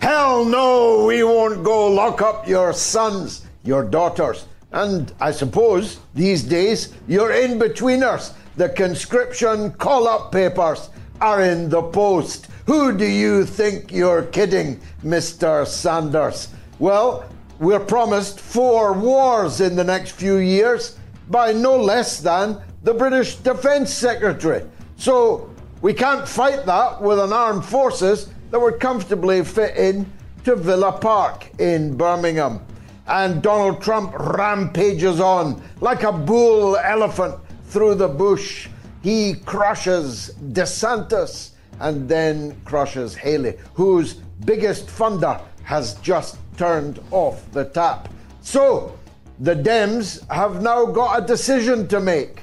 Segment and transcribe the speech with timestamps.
[0.00, 6.42] Hell no, we won't go lock up your sons, your daughters, and I suppose these
[6.42, 8.32] days you're in-betweeners.
[8.56, 10.88] The conscription call-up papers
[11.20, 12.48] are in the post.
[12.64, 15.66] Who do you think you're kidding, Mr.
[15.66, 16.48] Sanders?
[16.78, 17.26] Well,
[17.58, 20.96] we're promised four wars in the next few years
[21.28, 24.64] by no less than the British Defence Secretary.
[24.96, 30.10] So we can't fight that with an armed forces that would comfortably fit in
[30.44, 32.60] to Villa Park in Birmingham.
[33.06, 38.68] And Donald Trump rampages on like a bull elephant through the bush.
[39.02, 47.64] He crushes DeSantis and then crushes Haley, whose biggest funder has just turned off the
[47.64, 48.08] tap.
[48.42, 48.98] So
[49.40, 52.42] the Dems have now got a decision to make.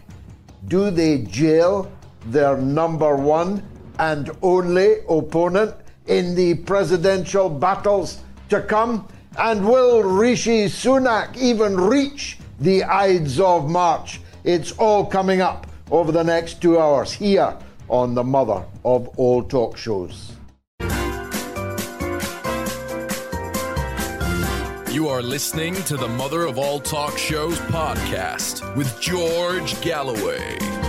[0.67, 1.91] Do they jail
[2.25, 3.63] their number one
[4.00, 5.75] and only opponent
[6.08, 9.08] in the presidential battles to come?
[9.38, 14.19] And will Rishi Sunak even reach the Ides of March?
[14.44, 17.55] It's all coming up over the next two hours here
[17.89, 20.33] on the mother of all talk shows.
[24.91, 30.86] You are listening to the Mother of All Talk Shows podcast with George Galloway.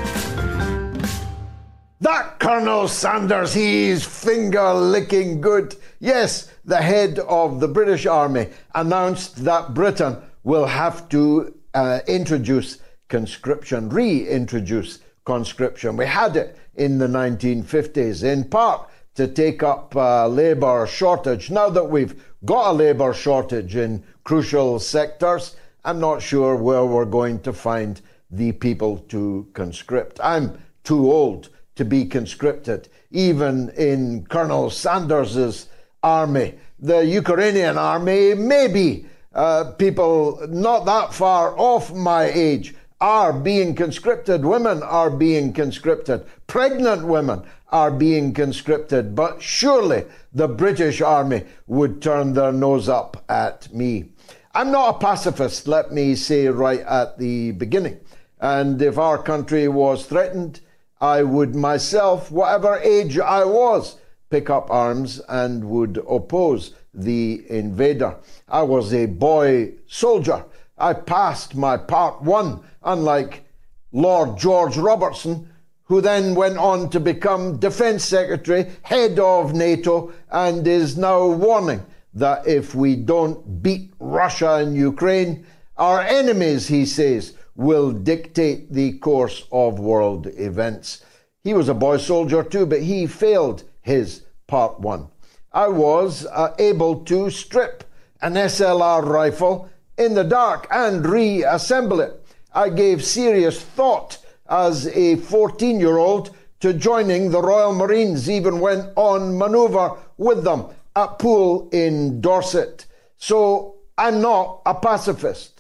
[2.00, 5.74] That Colonel Sanders, he's finger licking good.
[5.98, 12.78] Yes, the head of the British Army announced that Britain will have to uh, introduce
[13.08, 15.96] conscription, reintroduce conscription.
[15.96, 21.50] We had it in the 1950s, in part to take up uh, labour shortage.
[21.50, 27.04] Now that we've got a labour shortage in crucial sectors, I'm not sure where we're
[27.06, 28.00] going to find
[28.30, 30.20] the people to conscript.
[30.22, 35.68] I'm too old to be conscripted, even in Colonel Sanders's
[36.02, 36.54] army.
[36.80, 44.44] The Ukrainian army, maybe uh, people not that far off my age are being conscripted.
[44.44, 46.26] Women are being conscripted.
[46.48, 49.14] Pregnant women are being conscripted.
[49.14, 54.10] But surely the British Army would turn their nose up at me.
[54.52, 58.00] I'm not a pacifist, let me say right at the beginning.
[58.40, 60.60] And if our country was threatened,
[61.00, 63.98] I would myself, whatever age I was,
[64.30, 68.16] pick up arms and would oppose the invader.
[68.48, 70.44] I was a boy soldier.
[70.76, 73.44] I passed my part one, unlike
[73.92, 75.48] Lord George Robertson,
[75.84, 81.84] who then went on to become Defence Secretary, head of NATO, and is now warning
[82.12, 88.96] that if we don't beat Russia and Ukraine, our enemies, he says, will dictate the
[88.98, 91.04] course of world events.
[91.42, 95.08] He was a boy soldier too, but he failed his part one.
[95.52, 97.82] I was uh, able to strip
[98.22, 102.24] an SLR rifle in the dark and reassemble it.
[102.54, 104.18] I gave serious thought
[104.48, 106.30] as a 14 year old
[106.60, 112.86] to joining the Royal Marines, even went on manoeuvre with them at Poole in Dorset.
[113.16, 115.57] So I'm not a pacifist,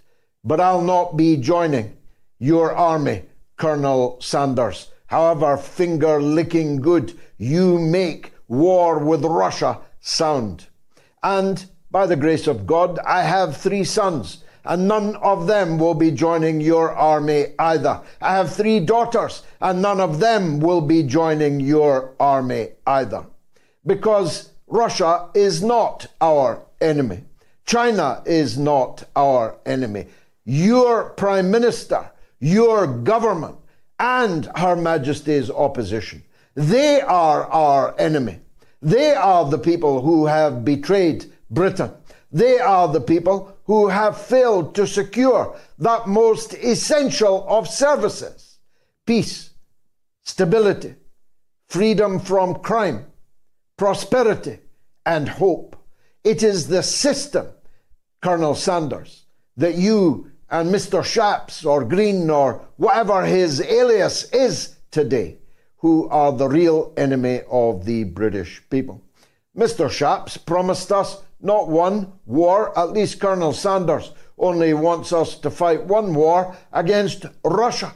[0.48, 1.96] but I'll not be joining
[2.38, 3.22] your army,
[3.56, 4.90] Colonel Sanders.
[5.06, 10.66] However finger licking good you make war with Russia sound.
[11.22, 15.94] And by the grace of God, I have three sons and none of them will
[15.94, 18.02] be joining your army either.
[18.20, 23.24] I have three daughters, and none of them will be joining your army either.
[23.86, 27.24] Because Russia is not our enemy.
[27.64, 30.06] China is not our enemy.
[30.50, 32.10] Your Prime Minister,
[32.40, 33.56] your government,
[33.98, 36.22] and Her Majesty's opposition,
[36.54, 38.40] they are our enemy.
[38.80, 41.92] They are the people who have betrayed Britain.
[42.32, 48.58] They are the people who have failed to secure that most essential of services
[49.04, 49.50] peace,
[50.22, 50.94] stability,
[51.68, 53.04] freedom from crime,
[53.76, 54.60] prosperity,
[55.04, 55.76] and hope.
[56.24, 57.48] It is the system,
[58.22, 59.26] Colonel Sanders,
[59.58, 61.02] that you and Mr.
[61.02, 65.38] Shapps or Green or whatever his alias is today
[65.78, 69.02] who are the real enemy of the British people.
[69.56, 69.88] Mr.
[69.88, 75.84] Shapps promised us not one war, at least Colonel Sanders only wants us to fight
[75.84, 77.92] one war against Russia.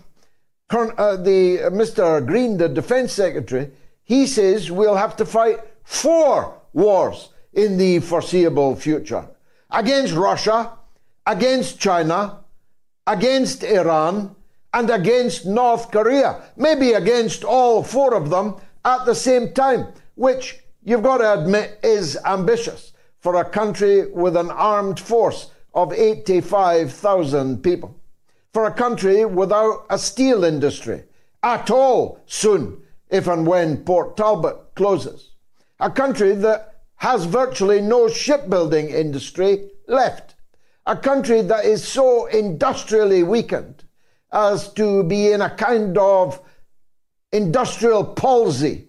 [0.70, 2.24] Uh, the uh, Mr.
[2.24, 3.70] Green, the Defence Secretary,
[4.04, 9.28] he says we'll have to fight four wars in the foreseeable future
[9.70, 10.72] against Russia,
[11.26, 12.41] against China,
[13.06, 14.34] against Iran,
[14.74, 16.42] and against North Korea.
[16.56, 21.78] Maybe against all four of them at the same time, which you've got to admit
[21.82, 27.96] is ambitious for a country with an armed force of 85,000 people.
[28.52, 31.04] For a country without a steel industry
[31.42, 35.30] at all soon, if and when Port Talbot closes.
[35.80, 40.31] A country that has virtually no shipbuilding industry left.
[40.86, 43.84] A country that is so industrially weakened
[44.32, 46.40] as to be in a kind of
[47.30, 48.88] industrial palsy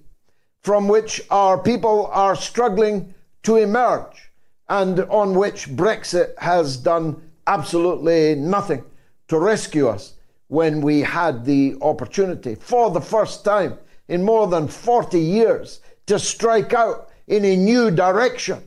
[0.61, 3.13] from which our people are struggling
[3.43, 4.31] to emerge
[4.69, 8.83] and on which Brexit has done absolutely nothing
[9.27, 10.13] to rescue us
[10.47, 16.17] when we had the opportunity for the first time in more than 40 years to
[16.17, 18.63] strike out in a new direction.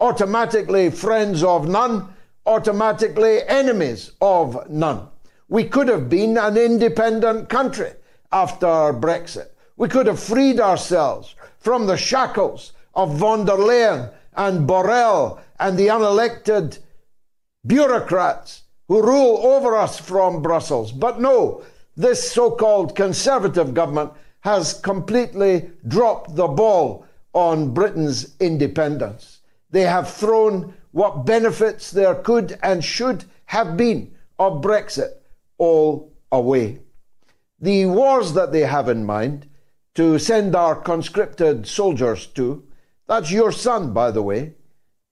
[0.00, 2.08] Automatically friends of none,
[2.50, 5.06] automatically enemies of none.
[5.48, 7.92] We could have been an independent country
[8.32, 9.50] after Brexit.
[9.76, 15.78] We could have freed ourselves from the shackles of von der Leyen and Borrell and
[15.78, 16.78] the unelected
[17.64, 20.90] bureaucrats who rule over us from Brussels.
[20.90, 21.62] But no,
[21.96, 24.10] this so called conservative government
[24.40, 29.40] has completely dropped the ball on Britain's independence.
[29.70, 35.10] They have thrown what benefits there could and should have been of Brexit
[35.58, 36.80] all away.
[37.60, 39.46] The wars that they have in mind
[39.94, 42.64] to send our conscripted soldiers to,
[43.06, 44.54] that's your son, by the way,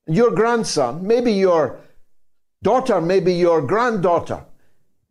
[0.07, 1.79] your grandson, maybe your
[2.63, 4.45] daughter, maybe your granddaughter.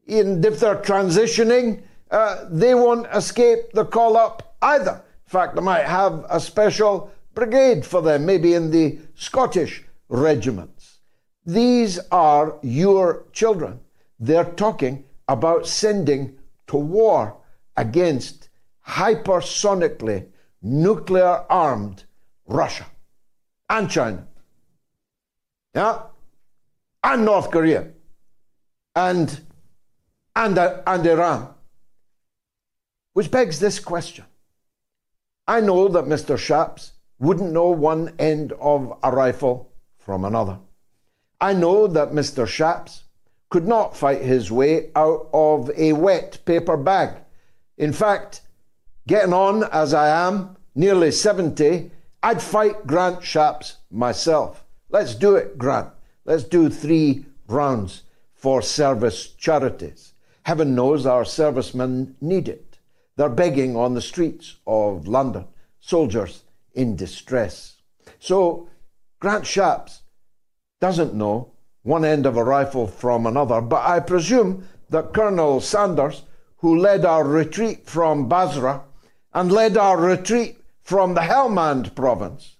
[0.08, 5.04] And if they're transitioning, uh, they won't escape the call up either.
[5.26, 11.00] In fact, they might have a special brigade for them, maybe in the Scottish regiments.
[11.46, 13.80] These are your children.
[14.20, 16.38] They're talking about sending
[16.68, 17.38] to war
[17.76, 18.50] against
[18.86, 20.28] hypersonically
[20.62, 22.04] nuclear armed
[22.48, 22.86] Russia
[23.70, 24.28] and China.
[25.76, 26.02] Yeah?
[27.04, 27.90] And North Korea.
[28.96, 29.40] And,
[30.36, 31.54] and, uh, and Iran.
[33.14, 34.26] Which begs this question.
[35.48, 36.38] I know that Mr.
[36.38, 39.67] Shapps wouldn't know one end of a rifle
[40.08, 40.58] from another.
[41.42, 42.48] I know that Mr.
[42.48, 43.02] Shapps
[43.50, 47.18] could not fight his way out of a wet paper bag.
[47.78, 48.40] In fact,
[49.06, 51.92] getting on as I am, nearly 70,
[52.24, 54.64] I'd fight Grant Shapps myself.
[54.90, 55.90] Let's do it, Grant.
[56.24, 58.04] Let's do three rounds
[58.34, 60.14] for service charities.
[60.44, 62.78] Heaven knows our servicemen need it.
[63.18, 65.48] They're begging on the streets of London,
[65.82, 66.44] soldiers
[66.74, 67.82] in distress.
[68.20, 68.70] So
[69.20, 70.02] Grant Shapps
[70.80, 76.24] doesn't know one end of a rifle from another, but I presume that Colonel Sanders,
[76.58, 78.84] who led our retreat from Basra
[79.34, 82.58] and led our retreat from the Helmand province,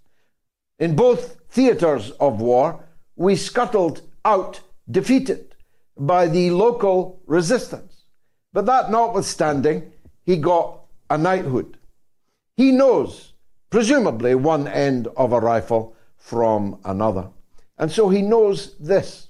[0.80, 2.84] in both theatres of war,
[3.16, 5.56] we scuttled out defeated
[5.98, 8.06] by the local resistance.
[8.54, 9.92] But that notwithstanding,
[10.24, 11.78] he got a knighthood.
[12.56, 13.34] He knows,
[13.70, 17.30] presumably, one end of a rifle from another.
[17.78, 19.28] And so he knows this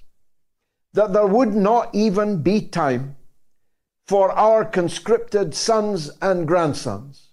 [0.94, 3.16] that there would not even be time
[4.08, 7.30] for our conscripted sons and grandsons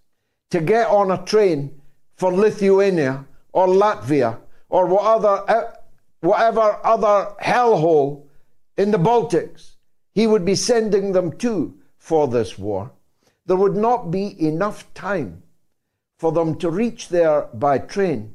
[0.50, 1.80] to get on a train
[2.16, 5.62] for Lithuania or Latvia or whatever, eh,
[6.20, 8.26] whatever other hellhole
[8.76, 9.76] in the Baltics
[10.12, 12.90] he would be sending them to for this war,
[13.46, 15.42] there would not be enough time
[16.18, 18.34] for them to reach there by train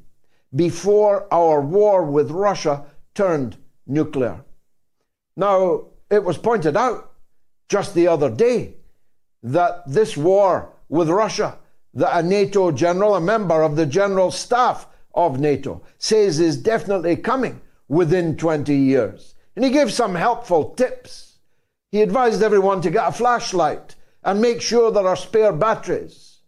[0.55, 4.43] before our war with Russia turned nuclear.
[5.35, 7.11] Now, it was pointed out
[7.67, 8.75] just the other day
[9.43, 11.57] that this war with Russia,
[11.93, 17.15] that a NATO general, a member of the general staff of NATO, says is definitely
[17.15, 19.35] coming within 20 years.
[19.55, 21.37] And he gave some helpful tips.
[21.91, 26.39] He advised everyone to get a flashlight and make sure there are spare batteries.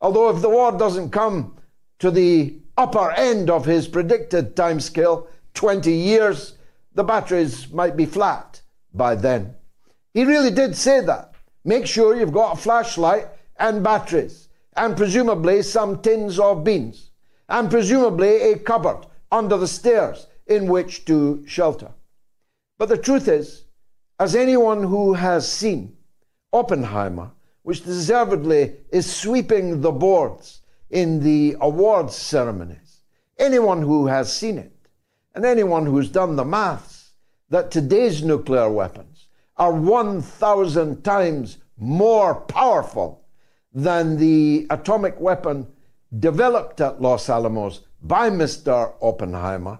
[0.00, 1.56] Although, if the war doesn't come
[1.98, 6.56] to the upper end of his predicted timescale, 20 years,
[6.94, 8.60] the batteries might be flat
[8.92, 9.54] by then.
[10.14, 11.34] He really did say that.
[11.64, 13.28] Make sure you've got a flashlight
[13.58, 17.10] and batteries and presumably some tins of beans,
[17.48, 21.90] and presumably a cupboard under the stairs in which to shelter.
[22.78, 23.64] But the truth is,
[24.20, 25.96] as anyone who has seen
[26.52, 33.02] Oppenheimer, which deservedly is sweeping the boards in the awards ceremonies,
[33.38, 34.72] anyone who has seen it,
[35.34, 37.12] and anyone who's done the maths,
[37.50, 43.24] that today's nuclear weapons are 1,000 times more powerful
[43.72, 45.66] than the atomic weapon
[46.18, 48.94] developed at Los Alamos by Mr.
[49.00, 49.78] Oppenheimer,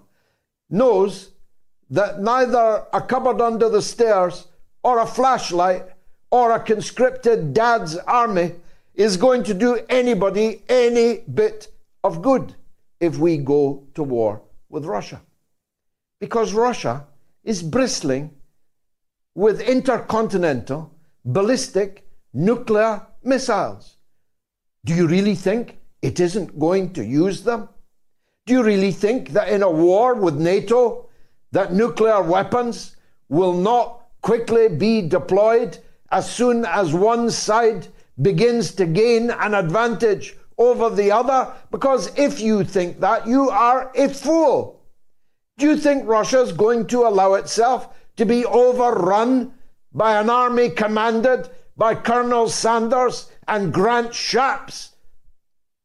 [0.68, 1.30] knows
[1.88, 4.48] that neither a cupboard under the stairs
[4.82, 5.84] or a flashlight
[6.30, 8.52] or a conscripted dad's army
[8.96, 11.68] is going to do anybody any bit
[12.02, 12.54] of good
[12.98, 15.20] if we go to war with Russia.
[16.18, 17.06] Because Russia
[17.44, 18.30] is bristling
[19.34, 20.90] with intercontinental
[21.24, 23.96] ballistic nuclear missiles.
[24.84, 27.68] Do you really think it isn't going to use them?
[28.46, 31.08] Do you really think that in a war with NATO
[31.52, 32.96] that nuclear weapons
[33.28, 35.78] will not quickly be deployed
[36.10, 37.88] as soon as one side
[38.20, 41.52] begins to gain an advantage over the other?
[41.70, 44.82] Because if you think that, you are a fool.
[45.58, 49.54] Do you think Russia is going to allow itself to be overrun
[49.92, 54.90] by an army commanded by Colonel Sanders and Grant Shapps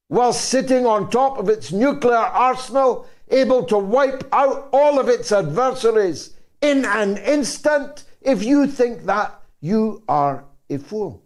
[0.07, 5.31] while sitting on top of its nuclear arsenal, able to wipe out all of its
[5.31, 8.03] adversaries in an instant?
[8.21, 11.20] If you think that, you are a fool.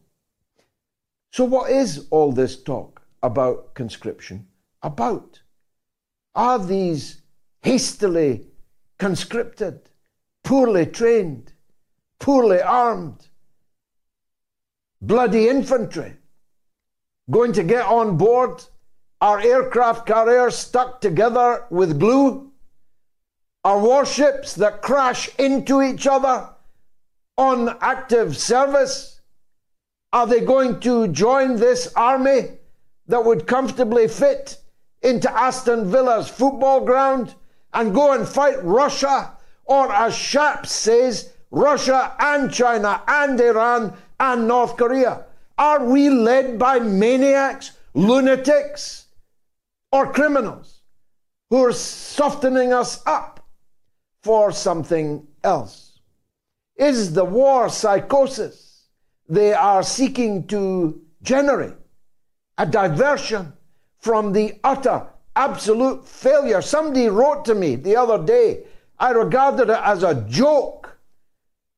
[1.36, 4.48] So, what is all this talk about conscription
[4.82, 5.42] about?
[6.34, 7.24] Are these
[7.62, 8.48] hastily
[9.00, 9.90] conscripted,
[10.46, 11.52] poorly trained,
[12.20, 13.28] poorly armed,
[15.02, 16.14] bloody infantry
[17.30, 18.64] going to get on board
[19.20, 22.50] our aircraft carriers stuck together with glue?
[23.66, 26.50] Our warships that crash into each other
[27.38, 29.15] on active service?
[30.16, 32.52] Are they going to join this army
[33.08, 34.58] that would comfortably fit
[35.02, 37.36] into Aston Villa's football ground
[37.74, 39.34] and go and fight Russia?
[39.66, 45.26] Or, as Shapps says, Russia and China and Iran and North Korea?
[45.58, 49.08] Are we led by maniacs, lunatics,
[49.92, 50.80] or criminals
[51.50, 53.46] who are softening us up
[54.24, 56.00] for something else?
[56.78, 58.65] Is the war psychosis
[59.28, 61.74] they are seeking to generate
[62.58, 63.54] a diversion
[63.98, 66.62] from the utter, absolute failure?
[66.62, 68.64] Somebody wrote to me the other day.
[69.00, 70.98] I regarded it as a joke.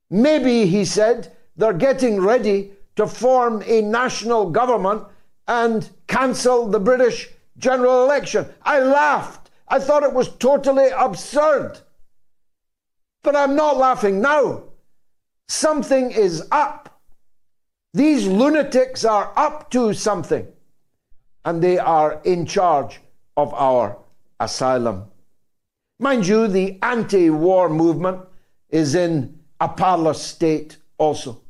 [0.10, 5.04] Maybe, he said, they're getting ready to form a national government
[5.48, 8.46] and cancel the British general election.
[8.62, 9.50] I laughed.
[9.68, 11.80] I thought it was totally absurd.
[13.24, 14.63] But I'm not laughing now.
[15.48, 16.87] Something is up.
[17.94, 20.48] These lunatics are up to something,
[21.46, 23.00] and they are in charge
[23.36, 23.98] of our
[24.39, 25.06] asylum.
[26.00, 28.22] Mind you, the anti war movement
[28.70, 31.41] is in a parlous state also.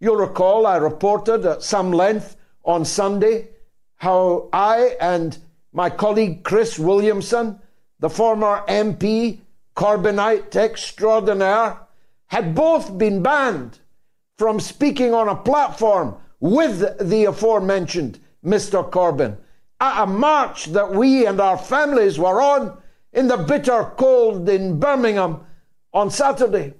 [0.00, 3.48] You'll recall I reported at some length on Sunday
[3.96, 5.38] how I and
[5.72, 7.60] my colleague Chris Williamson,
[8.00, 9.40] the former MP,
[9.76, 11.78] Corbynite extraordinaire,
[12.28, 13.78] had both been banned
[14.38, 18.88] from speaking on a platform with the aforementioned Mr.
[18.90, 19.36] Corbyn
[19.80, 22.76] at a march that we and our families were on
[23.12, 25.40] in the bitter cold in Birmingham
[25.92, 26.74] on Saturday.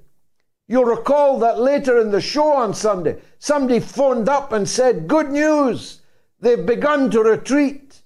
[0.69, 5.31] You'll recall that later in the show on Sunday, somebody phoned up and said, Good
[5.31, 6.01] news!
[6.41, 8.03] They've begun to retreat.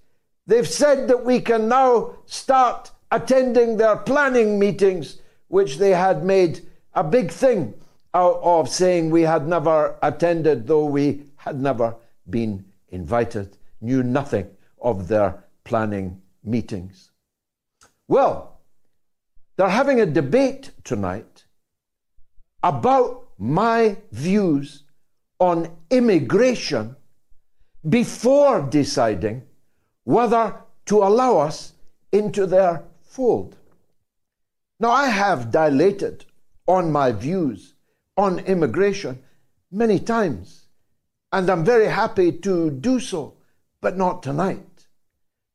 [0.47, 6.61] They've said that we can now start attending their planning meetings, which they had made
[6.95, 7.75] a big thing
[8.13, 11.97] of saying we had never attended, though we had never
[12.29, 14.49] been invited, knew nothing
[14.81, 17.11] of their planning meetings.
[18.09, 18.61] Well,
[19.57, 21.45] they're having a debate tonight
[22.63, 24.85] about my views
[25.39, 26.97] on immigration
[27.89, 29.43] before deciding
[30.05, 30.55] whether
[30.87, 31.73] to allow us
[32.13, 33.57] into their fold.
[34.79, 36.25] Now, I have dilated
[36.67, 37.75] on my views
[38.17, 39.23] on immigration
[39.71, 40.67] many times,
[41.33, 43.35] and I'm very happy to do so,
[43.81, 44.87] but not tonight.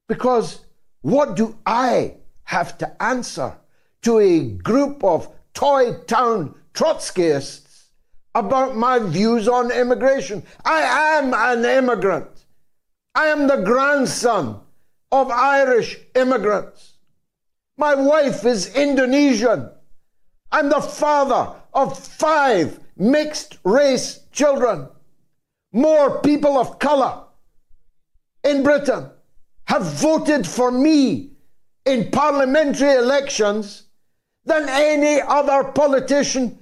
[0.07, 0.62] Because
[1.01, 3.57] what do I have to answer
[4.03, 7.85] to a group of Toy Town Trotskyists
[8.35, 10.43] about my views on immigration.
[10.63, 10.81] I
[11.17, 12.45] am an immigrant.
[13.15, 14.59] I am the grandson
[15.12, 16.93] of Irish immigrants.
[17.77, 19.71] My wife is Indonesian.
[20.51, 24.88] I'm the father of five mixed race children.
[25.74, 27.24] More people of colour
[28.44, 29.10] in Britain
[29.67, 31.32] have voted for me
[31.86, 33.84] in parliamentary elections
[34.46, 36.58] than any other politician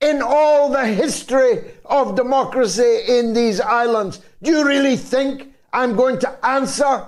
[0.00, 4.20] in all the history of democracy in these islands.
[4.42, 7.06] Do you really think I'm going to answer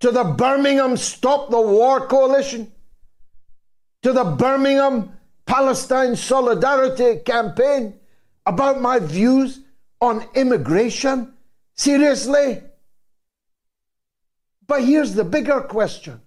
[0.00, 2.72] to the Birmingham Stop the War Coalition?
[4.02, 5.12] To the Birmingham
[5.46, 7.94] Palestine Solidarity Campaign
[8.46, 9.60] about my views
[10.00, 11.32] on immigration?
[11.74, 12.62] Seriously?
[14.66, 16.20] But here's the bigger question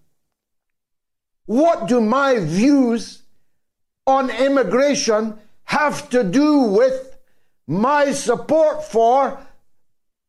[1.45, 3.23] What do my views
[4.05, 7.17] on immigration have to do with
[7.67, 9.39] my support for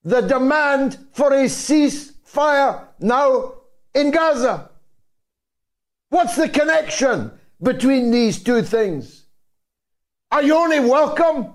[0.02, 3.54] the demand for a ceasefire now
[3.94, 4.70] in Gaza?
[6.10, 9.24] What's the connection between these two things?
[10.30, 11.54] Are you only welcome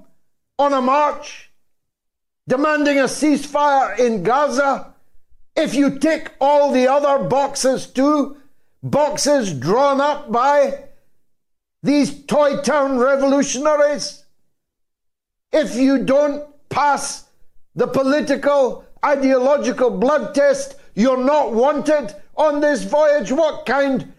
[0.60, 1.52] on a march
[2.48, 4.94] demanding a ceasefire in Gaza
[5.56, 8.38] if you tick all the other boxes too?
[8.82, 10.86] Boxes drawn up by
[11.84, 14.26] these Toy Town revolutionaries?
[15.52, 17.26] If you don't pass
[17.76, 23.32] the political, ideological blood test, you're not wanted on this voyage.
[23.32, 24.12] What kind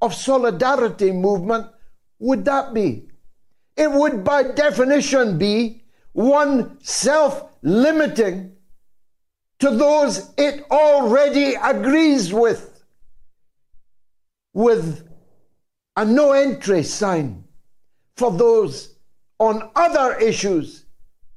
[0.00, 1.66] of solidarity movement
[2.18, 3.08] would that be?
[3.76, 8.52] It would, by definition, be one self limiting
[9.60, 12.82] to those it already agrees with,
[14.52, 15.08] with
[15.96, 17.44] a no entry sign
[18.16, 18.96] for those
[19.38, 20.84] on other issues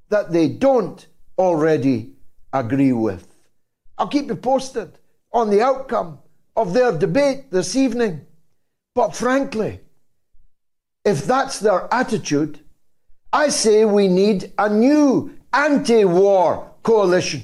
[0.10, 2.13] that they don't already
[2.51, 3.27] agree with.
[3.98, 4.98] I'll keep you posted
[5.32, 6.20] on the outcome
[6.55, 8.25] of their debate this evening.
[8.96, 9.80] But frankly,
[11.04, 12.60] if that's their attitude,
[13.32, 17.44] I say we need a new anti war coalition.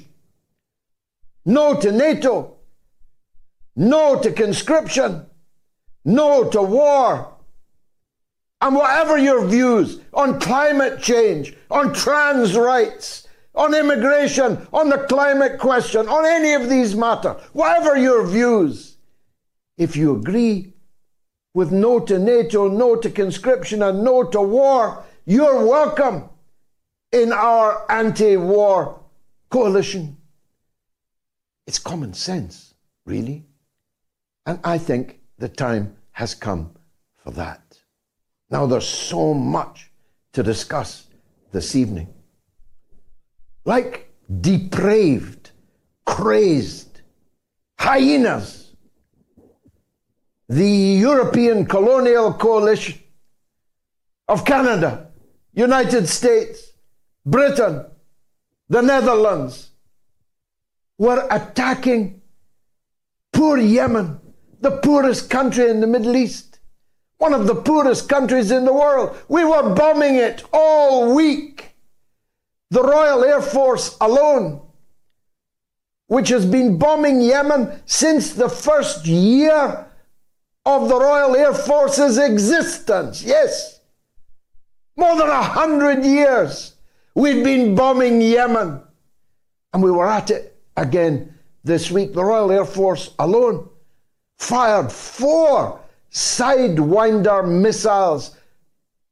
[1.46, 2.58] No to NATO,
[3.76, 5.26] no to conscription,
[6.06, 7.34] no to war.
[8.62, 15.60] And whatever your views on climate change, on trans rights, on immigration, on the climate
[15.60, 18.98] question, on any of these matters, whatever your views,
[19.78, 20.74] if you agree
[21.54, 26.30] with no to NATO, no to conscription, and no to war, you're welcome
[27.12, 29.00] in our anti war
[29.50, 30.18] coalition.
[31.68, 32.74] It's common sense,
[33.06, 33.46] really.
[34.46, 36.72] And I think the time has come
[37.18, 37.78] for that.
[38.50, 39.92] Now, there's so much
[40.34, 41.08] to discuss
[41.52, 42.14] this evening.
[43.66, 45.52] Like depraved,
[46.06, 47.02] crazed
[47.80, 48.59] hyenas,
[50.50, 53.00] the European colonial coalition
[54.28, 55.12] of Canada,
[55.54, 56.72] United States,
[57.24, 57.86] Britain,
[58.68, 59.70] the Netherlands
[60.98, 62.22] were attacking
[63.32, 64.20] poor Yemen
[64.60, 66.60] the poorest country in the Middle East,
[67.18, 69.16] one of the poorest countries in the world.
[69.30, 71.76] We were bombing it all week.
[72.72, 74.62] The Royal Air Force alone,
[76.08, 79.89] which has been bombing Yemen since the first year
[80.66, 83.24] of the Royal Air Force's existence.
[83.24, 83.80] Yes,
[84.98, 86.76] more than a hundred years
[87.16, 88.82] we've been bombing Yemen.
[89.74, 92.14] And we were at it again this week.
[92.14, 93.70] The Royal Air Force alone
[94.38, 95.80] fired four
[96.12, 98.36] Sidewinder missiles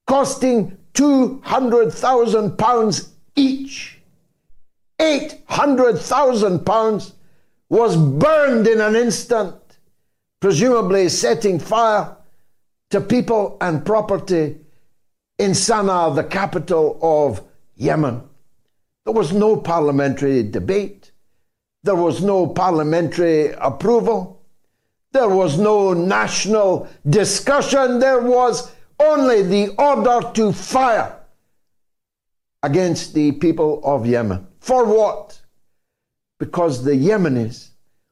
[0.08, 4.00] costing 200,000 pounds each.
[5.00, 7.14] 800,000 pounds
[7.70, 9.56] was burned in an instant,
[10.39, 12.15] presumably setting fire
[12.89, 14.58] to people and property
[15.39, 17.41] in Sana'a, the capital of
[17.76, 18.23] Yemen.
[19.06, 21.12] There was no parliamentary debate.
[21.84, 24.41] There was no parliamentary approval.
[25.12, 28.00] There was no national discussion.
[28.00, 31.15] There was only the order to fire
[32.63, 34.47] against the people of Yemen.
[34.60, 35.39] For what?
[36.39, 37.69] Because the Yemenis,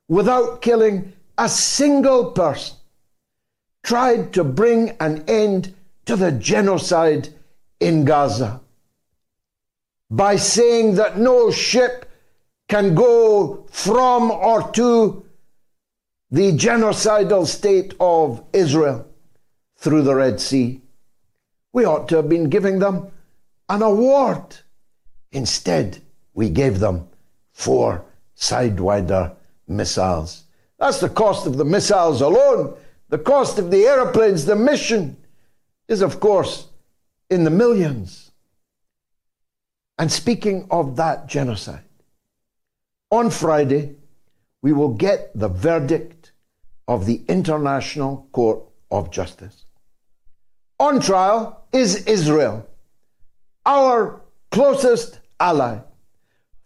[0.07, 2.77] without killing a single person,
[3.83, 5.73] tried to bring an end
[6.05, 7.29] to the genocide
[7.79, 8.61] in Gaza
[10.09, 12.09] by saying that no ship
[12.67, 15.25] can go from or to
[16.31, 19.07] the genocidal state of Israel
[19.77, 20.81] through the Red Sea.
[21.73, 23.11] We ought to have been giving them
[23.69, 24.57] an award.
[25.31, 26.01] Instead,
[26.33, 27.07] we gave them
[27.51, 28.05] four
[28.37, 29.35] Sidewinder
[29.67, 30.44] missiles.
[30.79, 32.75] That's the cost of the missiles alone.
[33.09, 35.17] The cost of the aeroplanes, the mission,
[35.87, 36.67] is of course
[37.29, 38.31] in the millions.
[39.97, 41.83] And speaking of that genocide,
[43.11, 43.95] on Friday,
[44.61, 46.31] we will get the verdict
[46.87, 49.65] of the International Court of Justice.
[50.79, 52.67] On trial is Israel,
[53.65, 55.79] our closest ally,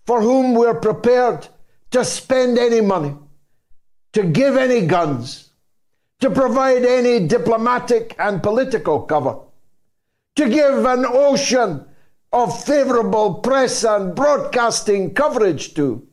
[0.05, 1.47] for whom we're prepared
[1.91, 3.15] to spend any money,
[4.13, 5.51] to give any guns,
[6.19, 9.39] to provide any diplomatic and political cover,
[10.35, 11.85] to give an ocean
[12.31, 16.07] of favorable press and broadcasting coverage to,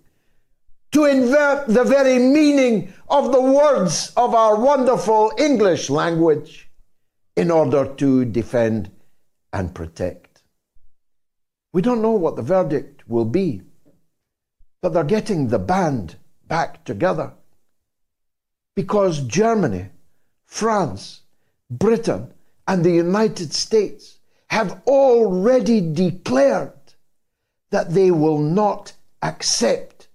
[0.93, 6.71] to invert the very meaning of the words of our wonderful English language
[7.37, 8.91] in order to defend
[9.53, 10.43] and protect.
[11.73, 13.63] We don't know what the verdict will be,
[14.81, 16.17] but they're getting the band
[16.49, 17.35] back together
[18.77, 19.87] because Germany,
[20.45, 21.23] France,
[21.69, 22.33] Britain,
[22.69, 26.73] and the United States have already declared
[27.71, 30.09] that they will not accept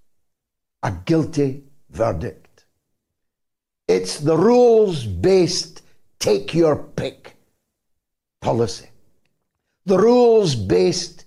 [0.84, 2.66] a guilty verdict.
[3.88, 5.82] It's the rules based
[6.20, 7.36] take your pick
[8.40, 8.90] policy.
[9.86, 11.26] The rules based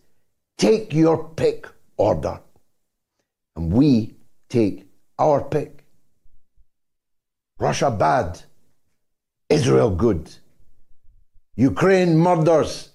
[0.56, 1.66] take your pick
[1.96, 2.40] order.
[3.56, 4.14] And we
[4.48, 5.73] take our pick.
[7.58, 8.40] Russia bad,
[9.48, 10.28] Israel good.
[11.56, 12.90] Ukraine murders,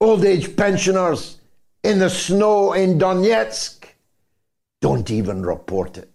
[0.00, 1.38] old age pensioners
[1.82, 3.84] in the snow in Donetsk.
[4.80, 6.10] Don't even report it.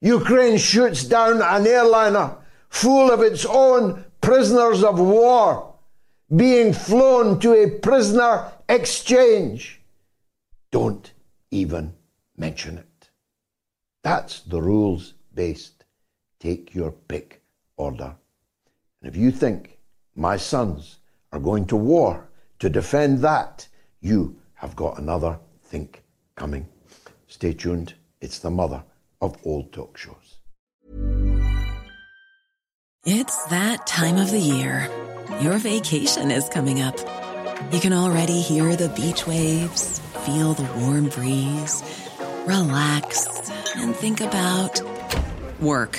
[0.00, 2.36] Ukraine shoots down an airliner
[2.68, 5.74] full of its own prisoners of war
[6.34, 9.80] being flown to a prisoner exchange.
[10.72, 11.12] Don't
[11.50, 11.94] even
[12.36, 13.10] mention it.
[14.02, 15.73] That's the rules based
[16.44, 17.42] take your pick
[17.76, 18.14] order.
[19.00, 19.78] And if you think
[20.14, 20.98] my sons
[21.32, 22.28] are going to war
[22.58, 23.66] to defend that,
[24.00, 26.02] you have got another think
[26.36, 26.68] coming.
[27.28, 27.94] Stay tuned.
[28.20, 28.84] It's the mother
[29.22, 30.36] of all talk shows.
[33.06, 34.88] It's that time of the year.
[35.40, 36.98] Your vacation is coming up.
[37.72, 41.82] You can already hear the beach waves, feel the warm breeze,
[42.46, 44.80] relax, and think about
[45.60, 45.98] work.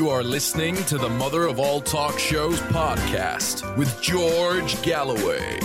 [0.00, 5.58] You are listening to the Mother of All Talk Shows podcast with George Galloway.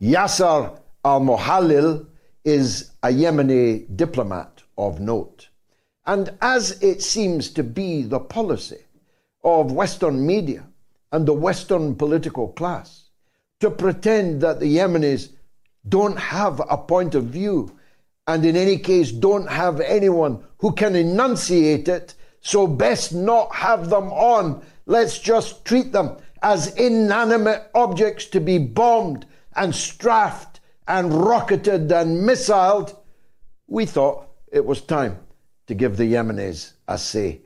[0.00, 2.06] Yasser Almohallil
[2.46, 5.50] is a Yemeni diplomat of note.
[6.06, 8.86] And as it seems to be the policy
[9.44, 10.66] of Western media
[11.12, 13.10] and the Western political class
[13.60, 15.32] to pretend that the Yemenis
[15.86, 17.78] don't have a point of view
[18.26, 23.90] and in any case don't have anyone who can enunciate it, so best not have
[23.90, 24.62] them on.
[24.86, 32.28] Let's just treat them as inanimate objects to be bombed and strafed and rocketed and
[32.28, 32.96] missiled.
[33.66, 35.18] We thought it was time
[35.66, 37.42] to give the Yemenis a say.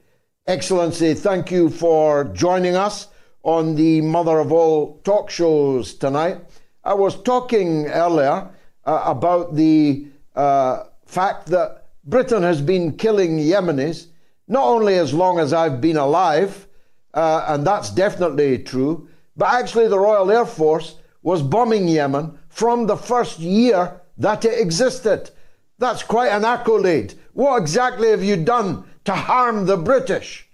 [0.46, 3.08] Excellency, thank you for joining us
[3.42, 6.38] on the mother of all talk shows tonight.
[6.84, 8.50] I was talking earlier
[8.84, 14.08] uh, about the uh, fact that Britain has been killing Yemenis
[14.48, 16.66] not only as long as I've been alive,
[17.14, 22.86] uh, and that's definitely true, but actually the Royal Air Force was bombing Yemen from
[22.86, 25.30] the first year that it existed.
[25.78, 27.14] That's quite an accolade.
[27.32, 30.48] What exactly have you done to harm the British?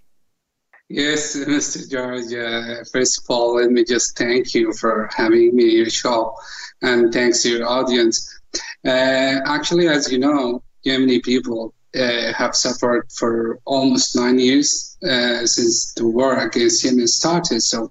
[0.89, 1.91] Yes, Mr.
[1.91, 2.33] George.
[2.33, 6.35] Uh, first of all, let me just thank you for having me in your show,
[6.81, 8.41] and thanks to your audience.
[8.87, 15.47] Uh, actually, as you know, Yemeni people uh, have suffered for almost nine years uh,
[15.47, 17.63] since the war against Yemen started.
[17.63, 17.91] So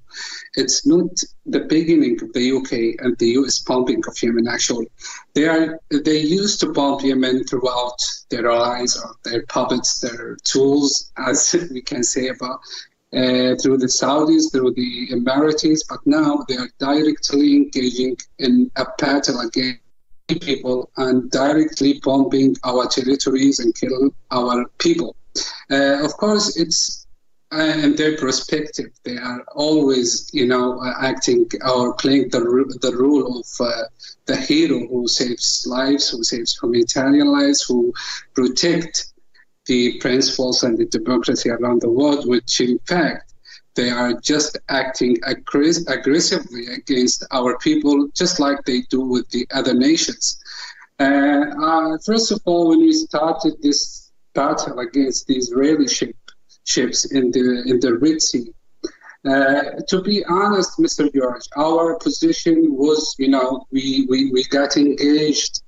[0.56, 1.10] it's not
[1.46, 4.48] the beginning of the UK and the US bombing of Yemen.
[4.48, 4.90] Actually,
[5.34, 11.12] they are they used to bomb Yemen throughout their allies or their puppets, their tools,
[11.18, 12.60] as we can say about.
[13.14, 18.86] Uh, through the Saudis, through the Emiratis, but now they are directly engaging in a
[18.98, 19.80] battle against
[20.28, 25.16] people and directly bombing our territories and kill our people.
[25.72, 27.08] Uh, of course, it's
[27.54, 32.40] uh, in their perspective, they are always, you know, acting or playing the
[32.82, 33.84] the role of uh,
[34.26, 37.94] the hero who saves lives, who saves humanitarian lives, who
[38.34, 39.14] protect
[39.66, 43.34] the principles and the democracy around the world, which in fact
[43.78, 49.48] they are just acting aggress- aggressively against our people, just like they do with the
[49.54, 50.38] other nations.
[51.00, 56.16] Uh, uh, first of all, when we started this battle against the Israeli ship,
[56.66, 58.48] ships in the in the Red Sea,
[59.26, 61.14] uh, to be honest, Mr.
[61.14, 65.64] George, our position was, you know, we, we, we got engaged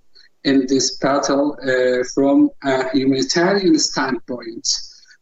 [0.46, 4.66] in this battle uh, from a humanitarian standpoint.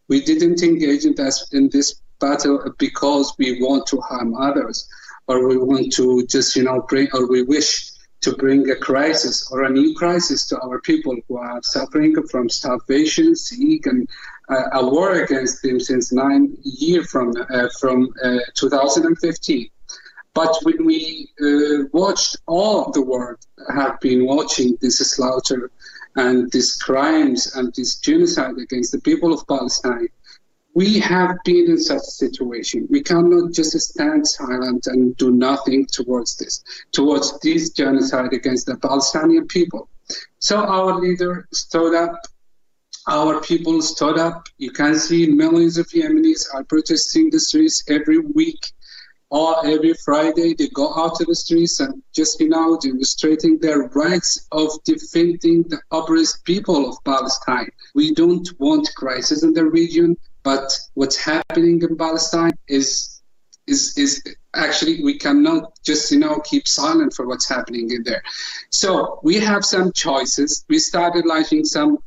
[0.07, 4.87] We didn't engage in this, in this battle because we want to harm others
[5.27, 9.49] or we want to just, you know, bring, or we wish to bring a crisis
[9.51, 14.09] or a new crisis to our people who are suffering from starvation, sick, and
[14.49, 19.69] uh, a war against them since nine years from, uh, from uh, 2015.
[20.33, 23.37] But when we uh, watched, all of the world
[23.73, 25.71] have been watching this slaughter
[26.15, 30.09] and these crimes and this genocide against the people of Palestine,
[30.77, 32.85] we have been in such a situation.
[32.87, 38.77] We cannot just stand silent and do nothing towards this, towards this genocide against the
[38.77, 39.89] Palestinian people.
[40.37, 42.21] So our leader stood up,
[43.07, 44.45] our people stood up.
[44.59, 48.63] You can see millions of Yemenis are protesting the streets every week
[49.31, 50.53] or every Friday.
[50.53, 55.63] They go out to the streets and just you know demonstrating their rights of defending
[55.63, 57.71] the oppressed people of Palestine.
[57.95, 60.15] We don't want crisis in the region.
[60.47, 63.21] But what's happening in Palestine is
[63.73, 64.11] is is
[64.55, 68.23] actually we cannot just you know keep silent for what's happening in there.
[68.69, 70.63] So we have some choices.
[70.69, 71.97] We started launching some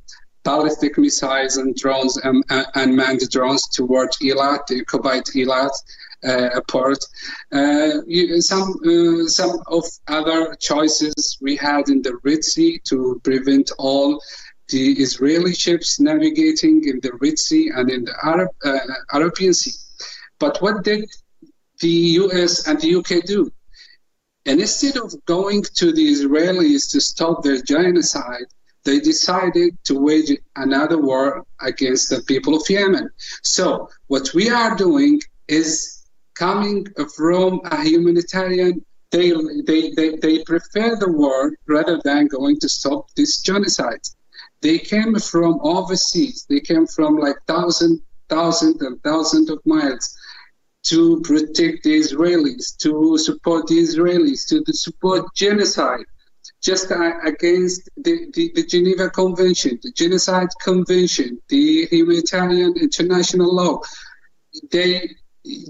[0.43, 5.75] ballistic missiles and drones and, and unmanned drones towards Eilat, the occupied Eilat
[6.27, 7.05] uh, port.
[7.53, 13.21] Uh, you, some uh, some of other choices we had in the Red Sea to
[13.23, 14.19] prevent all
[14.71, 18.79] the Israeli ships navigating in the Red Sea and in the Arab, uh,
[19.13, 19.73] Arabian Sea.
[20.39, 21.09] But what did
[21.81, 23.51] the US and the UK do?
[24.47, 28.47] And instead of going to the Israelis to stop their genocide,
[28.85, 33.11] they decided to wage another war against the people of Yemen.
[33.43, 39.33] So, what we are doing is coming from a humanitarian they,
[39.67, 44.01] they, they, they prefer the war rather than going to stop this genocide.
[44.63, 46.47] They came from overseas.
[46.49, 50.15] They came from like thousand, thousand and thousands of miles
[50.85, 56.05] to protect the Israelis, to support the Israelis, to support genocide,
[56.63, 63.81] just uh, against the, the, the, Geneva Convention, the Genocide Convention, the humanitarian international law.
[64.71, 65.11] They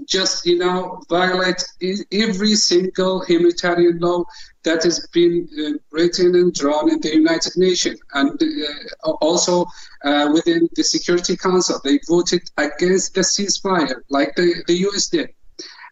[0.05, 1.63] just, you know, violate
[2.11, 4.23] every single humanitarian law
[4.63, 9.65] that has been uh, written and drawn in the United Nations and uh, also
[10.03, 11.79] uh, within the Security Council.
[11.83, 15.29] They voted against the ceasefire, like the, the US did.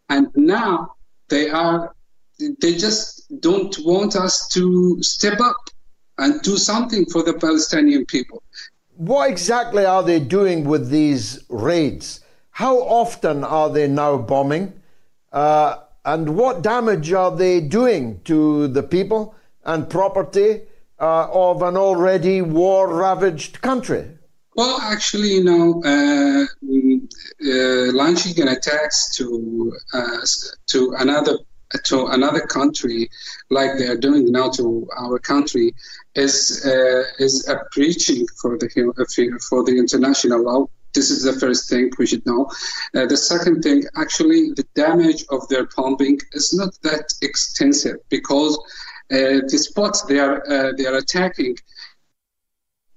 [0.09, 0.95] And now
[1.29, 1.95] they are,
[2.39, 5.57] they just don't want us to step up
[6.17, 8.43] and do something for the Palestinian people.
[8.95, 12.19] What exactly are they doing with these raids?
[12.59, 14.73] How often are they now bombing?
[15.31, 20.63] Uh, and what damage are they doing to the people and property
[20.99, 24.03] uh, of an already war ravaged country?
[24.57, 26.43] Well, actually, you know, uh,
[27.49, 30.25] uh, launching an attack to uh,
[30.71, 31.37] to another
[31.85, 33.09] to another country,
[33.49, 35.73] like they are doing now to our country,
[36.15, 38.67] is uh, is a breaching for the
[39.47, 42.49] for the international law this is the first thing we should know.
[42.95, 48.57] Uh, the second thing, actually, the damage of their pumping is not that extensive because
[49.11, 51.55] uh, the spots they are uh, they are attacking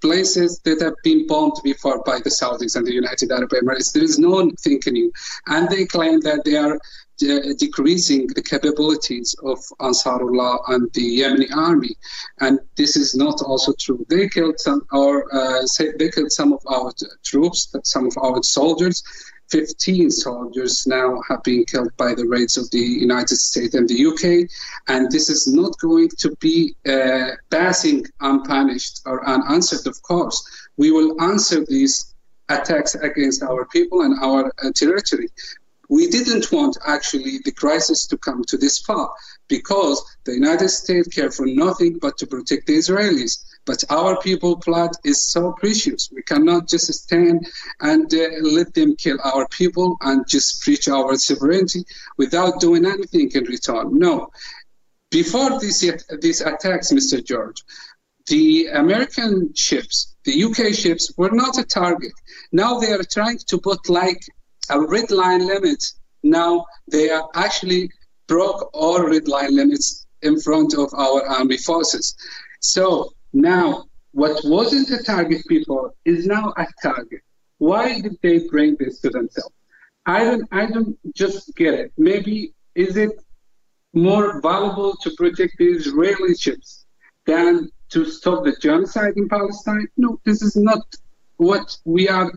[0.02, 3.92] places that have been bombed before by the Saudis and the United Arab Emirates.
[3.92, 5.12] There is no new,
[5.46, 6.78] and they claim that they are
[7.18, 11.96] de- decreasing the capabilities of Ansarullah and the Yemeni army,
[12.40, 14.04] and this is not also true.
[14.08, 15.62] They killed some, or uh,
[15.98, 16.92] they killed some of our
[17.24, 19.02] troops, some of our soldiers.
[19.50, 24.06] 15 soldiers now have been killed by the raids of the United States and the
[24.06, 24.48] UK,
[24.88, 30.42] and this is not going to be uh, passing unpunished or unanswered, of course.
[30.78, 32.14] We will answer these
[32.48, 35.28] attacks against our people and our uh, territory
[35.92, 39.10] we didn't want actually the crisis to come to this far
[39.48, 43.44] because the United States cared for nothing but to protect the Israelis.
[43.66, 46.10] But our people blood is so precious.
[46.10, 47.46] We cannot just stand
[47.80, 51.84] and uh, let them kill our people and just preach our sovereignty
[52.16, 53.98] without doing anything in return.
[53.98, 54.30] No.
[55.10, 55.80] Before these,
[56.22, 57.22] these attacks, Mr.
[57.22, 57.62] George,
[58.28, 62.14] the American ships, the UK ships, were not a target.
[62.50, 64.22] Now they are trying to put like
[64.70, 65.84] a red line limit.
[66.22, 67.90] Now they are actually
[68.26, 72.14] broke all red line limits in front of our army forces.
[72.60, 77.20] So now what wasn't a target before is now a target.
[77.58, 79.54] Why did they bring this to themselves?
[80.06, 81.92] I don't I don't just get it.
[81.96, 83.12] Maybe is it
[83.94, 86.86] more valuable to protect the Israeli ships
[87.26, 89.86] than to stop the genocide in Palestine?
[89.96, 90.82] No, this is not
[91.36, 92.30] what we are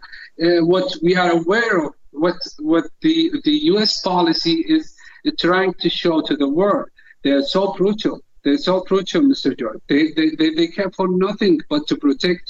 [0.43, 4.01] uh, what we are aware of what what the the U.S.
[4.01, 4.95] policy is
[5.39, 6.89] trying to show to the world.
[7.23, 8.21] They are so brutal.
[8.43, 9.57] They're so brutal, Mr.
[9.57, 9.81] George.
[9.89, 12.43] They, they, they, they care for nothing but to protect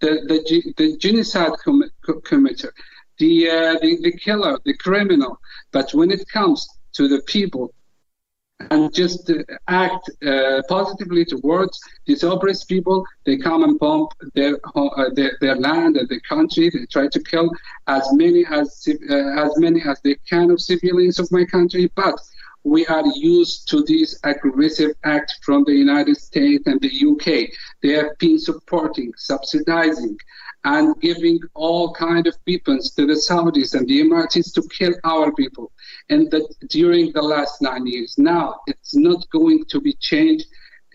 [0.00, 2.70] the the, the genocide com- committer,
[3.18, 5.38] the, uh, the the killer, the criminal.
[5.70, 7.72] But when it comes to the people,
[8.70, 9.30] and just
[9.68, 13.04] act uh, positively towards these oppressed people.
[13.24, 16.70] They come and bomb their, uh, their, their land and their country.
[16.70, 17.50] They try to kill
[17.86, 21.90] as many as uh, as many as they can of civilians of my country.
[21.94, 22.18] But
[22.64, 27.48] we are used to this aggressive act from the United States and the UK.
[27.82, 30.18] They have been supporting, subsidizing,
[30.66, 35.32] and giving all kind of weapons to the Saudis and the Emiratis to kill our
[35.32, 35.70] people.
[36.10, 40.46] And that during the last nine years, now it's not going to be changed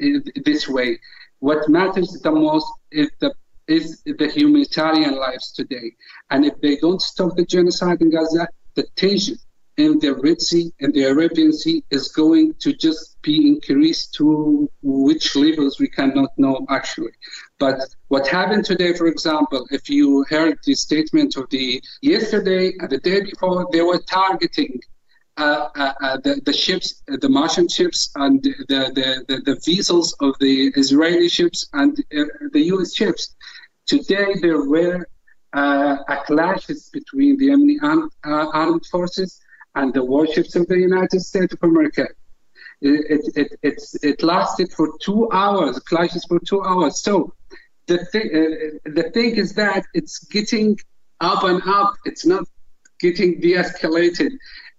[0.03, 0.99] uh, this way.
[1.39, 3.33] What matters the most is the
[3.67, 5.93] is the humanitarian lives today.
[6.29, 9.37] And if they don't stop the genocide in Gaza, the tension
[9.77, 14.69] in the Red Sea and the Arabian Sea is going to just be increased to
[14.81, 17.11] which levels we cannot know actually.
[17.59, 22.89] But what happened today, for example, if you heard the statement of the yesterday and
[22.89, 24.79] the day before, they were targeting
[25.37, 30.13] uh, uh, uh, the, the ships, the Martian ships, and the, the, the, the vessels
[30.19, 32.93] of the Israeli ships and uh, the U.S.
[32.93, 33.35] ships.
[33.87, 35.07] Today, there were
[35.53, 39.39] uh, clashes between the armed, uh, armed forces
[39.75, 42.07] and the warships of the United States of America.
[42.81, 47.01] It, it, it, it, lasted for two hours, clashes for two hours.
[47.01, 47.31] So
[47.85, 50.79] the, thing, uh, the thing is that it's getting
[51.19, 51.93] up and up.
[52.05, 52.47] It's not
[52.99, 54.31] getting de-escalated.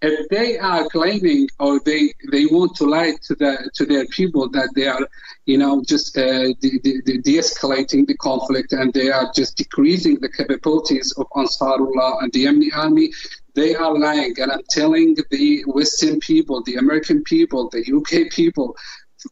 [0.04, 4.48] If they are claiming or they, they want to lie to the to their people
[4.50, 5.06] that they are,
[5.46, 10.28] you know, just uh, de- de- de-escalating the conflict and they are just decreasing the
[10.28, 13.12] capabilities of Ansarullah and the Yemeni army,
[13.54, 14.34] they are lying.
[14.38, 18.76] And I'm telling the Western people, the American people, the UK people,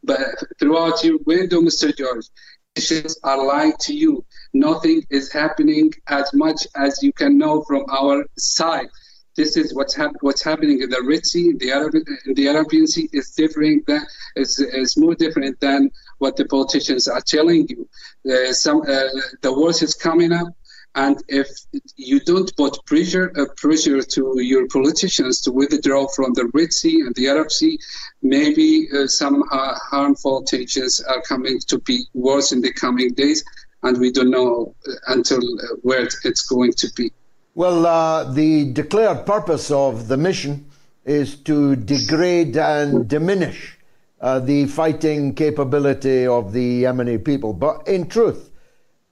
[0.02, 0.20] but
[0.59, 1.96] throughout your window, Mr.
[1.96, 2.26] George,
[2.74, 4.24] politicians are lying to you.
[4.52, 8.88] Nothing is happening as much as you can know from our side.
[9.37, 11.94] This is what's, hap- what's happening in the Red Sea, the Arab,
[12.35, 13.87] the Arabian Sea is different.
[13.87, 14.02] Than,
[14.37, 17.88] is, is more different than what the politicians are telling you.
[18.30, 19.09] Uh, some uh,
[19.40, 20.48] the worst is coming up
[20.94, 21.48] and if
[21.96, 27.00] you don't put pressure uh, pressure to your politicians to withdraw from the Red Sea
[27.00, 27.79] and the Arab Sea,
[28.22, 33.44] maybe uh, some uh, harmful tensions are coming to be worse in the coming days,
[33.83, 37.12] and we don't know uh, until uh, where it's going to be.
[37.55, 40.70] Well, uh, the declared purpose of the mission
[41.05, 43.76] is to degrade and diminish
[44.20, 47.55] the fighting capability of the Yemeni people.
[47.55, 48.50] But in truth,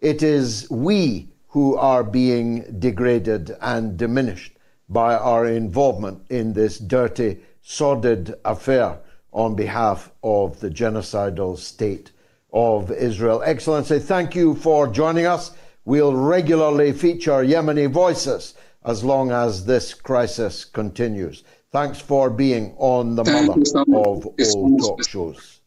[0.01, 4.53] it is we who are being degraded and diminished
[4.89, 8.99] by our involvement in this dirty, sordid affair
[9.33, 12.11] on behalf of the genocidal state
[12.53, 13.43] of Israel.
[13.45, 15.53] Excellency, thank you for joining us.
[15.85, 21.45] We'll regularly feature Yemeni voices as long as this crisis continues.
[21.71, 23.61] Thanks for being on the mother
[23.95, 25.58] of all talk shows.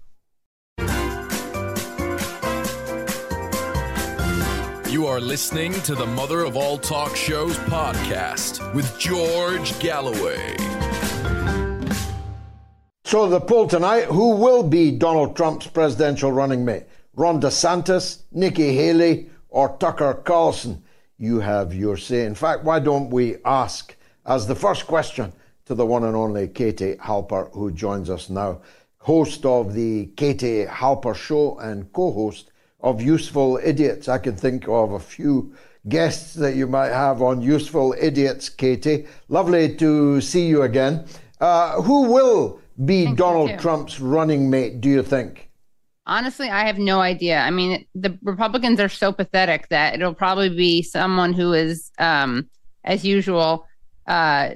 [4.92, 10.58] You are listening to the Mother of All Talk Shows podcast with George Galloway.
[13.06, 16.88] So the poll tonight: Who will be Donald Trump's presidential running mate?
[17.16, 20.84] Ron DeSantis, Nikki Haley, or Tucker Carlson?
[21.18, 22.26] You have your say.
[22.26, 25.32] In fact, why don't we ask as the first question
[25.68, 28.60] to the one and only Katie Halper, who joins us now,
[28.98, 32.51] host of the Katie Halper Show and co-host
[32.82, 34.08] of Useful Idiots.
[34.08, 35.54] I can think of a few
[35.88, 39.08] guests that you might have on Useful Idiots, Katie.
[39.30, 41.06] Lovely to see you again.
[41.40, 45.50] Uh, who will be Thank Donald Trump's running mate, do you think?
[46.08, 47.40] Honestly, I have no idea.
[47.40, 52.50] I mean, the Republicans are so pathetic that it'll probably be someone who is, um,
[52.84, 53.68] as usual,
[54.08, 54.56] uh,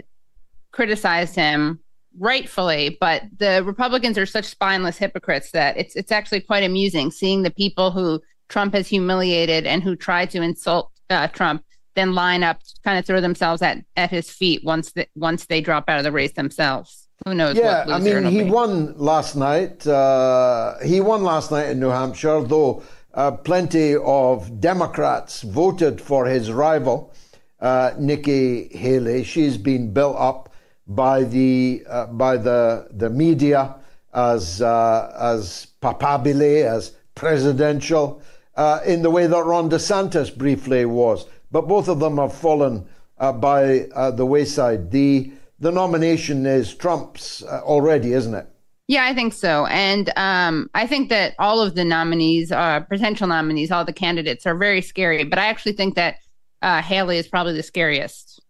[0.71, 1.79] criticized him
[2.19, 7.43] rightfully, but the Republicans are such spineless hypocrites that it's it's actually quite amusing seeing
[7.43, 11.63] the people who Trump has humiliated and who tried to insult uh, Trump
[11.95, 15.61] then line up, kind of throw themselves at, at his feet once the, once they
[15.61, 17.07] drop out of the race themselves.
[17.25, 17.55] Who knows?
[17.55, 18.49] Yeah, I mean, he be.
[18.49, 19.87] won last night.
[19.87, 26.25] Uh, he won last night in New Hampshire, though uh, plenty of Democrats voted for
[26.25, 27.13] his rival,
[27.61, 29.23] uh, Nikki Haley.
[29.23, 30.53] She's been built up
[30.87, 33.75] by the uh, by the the media
[34.13, 38.21] as uh, as papabile, as presidential,
[38.55, 41.25] uh, in the way that Ron DeSantis briefly was.
[41.51, 44.91] But both of them have fallen uh, by uh, the wayside.
[44.91, 48.47] The the nomination is Trump's already, isn't it?
[48.87, 49.65] Yeah, I think so.
[49.65, 54.45] And um, I think that all of the nominees, uh, potential nominees, all the candidates
[54.45, 55.23] are very scary.
[55.23, 56.19] But I actually think that
[56.61, 58.41] uh, Haley is probably the scariest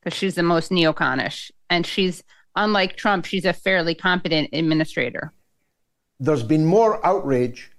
[0.00, 1.50] because she's the most neoconish.
[1.70, 2.22] And she's,
[2.56, 5.32] unlike Trump, she's a fairly competent administrator.
[6.20, 7.70] There's been more outrage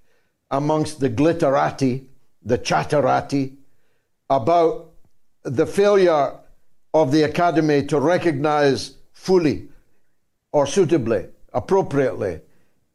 [0.51, 2.05] amongst the glitterati,
[2.43, 3.55] the chatterati,
[4.29, 4.91] about
[5.43, 6.33] the failure
[6.93, 9.67] of the Academy to recognize fully
[10.51, 12.39] or suitably, appropriately,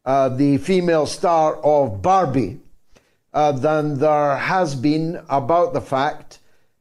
[0.05, 2.59] uh, the female star of Barbie
[3.33, 6.39] uh, than there has been about the fact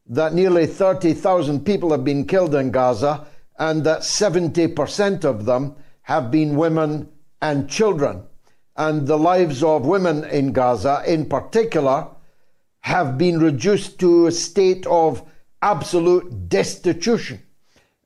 [0.07, 3.27] that nearly 30,000 people have been killed in Gaza
[3.59, 7.09] and that 70% of them have been women
[7.41, 8.23] and children.
[8.77, 12.07] And the lives of women in Gaza, in particular,
[12.79, 15.21] have been reduced to a state of
[15.61, 17.41] absolute destitution.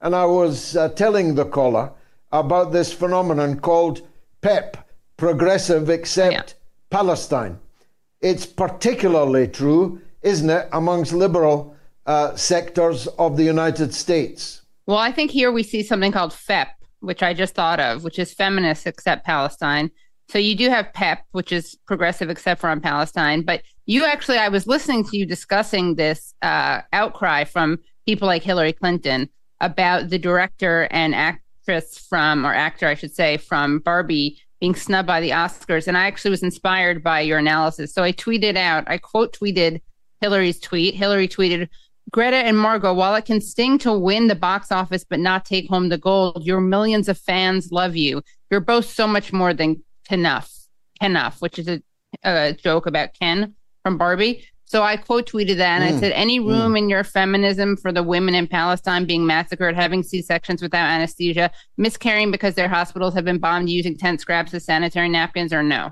[0.01, 1.91] And I was uh, telling the caller
[2.31, 4.01] about this phenomenon called
[4.41, 4.77] PEP,
[5.15, 6.43] Progressive Except yeah.
[6.89, 7.59] Palestine.
[8.21, 11.75] It's particularly true, isn't it, amongst liberal
[12.07, 14.62] uh, sectors of the United States?
[14.85, 16.67] Well, I think here we see something called FEP,
[16.99, 19.91] which I just thought of, which is feminist Except Palestine.
[20.29, 23.41] So you do have PEP, which is progressive except for on Palestine.
[23.41, 28.43] But you actually, I was listening to you discussing this uh, outcry from people like
[28.43, 29.29] Hillary Clinton
[29.61, 35.07] about the director and actress from, or actor, I should say, from Barbie being snubbed
[35.07, 35.87] by the Oscars.
[35.87, 37.93] And I actually was inspired by your analysis.
[37.93, 39.81] So I tweeted out, I quote tweeted
[40.21, 40.95] Hillary's tweet.
[40.95, 41.67] Hillary tweeted,
[42.11, 45.69] Greta and Margot, while it can sting to win the box office but not take
[45.69, 48.21] home the gold, your millions of fans love you.
[48.51, 50.51] You're both so much more than Kenough,
[51.01, 51.81] Kenough, which is a,
[52.23, 54.45] a joke about Ken from Barbie.
[54.65, 55.97] So I quote tweeted that and mm.
[55.97, 56.79] I said, Any room mm.
[56.79, 61.51] in your feminism for the women in Palestine being massacred, having C sections without anesthesia,
[61.77, 65.91] miscarrying because their hospitals have been bombed using tent scraps as sanitary napkins, or no?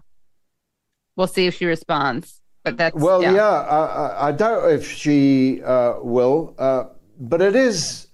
[1.15, 2.40] We'll see if she responds.
[2.63, 3.33] But that's well, yeah.
[3.33, 6.85] yeah I, I, doubt if she uh, will, uh,
[7.19, 8.07] but it is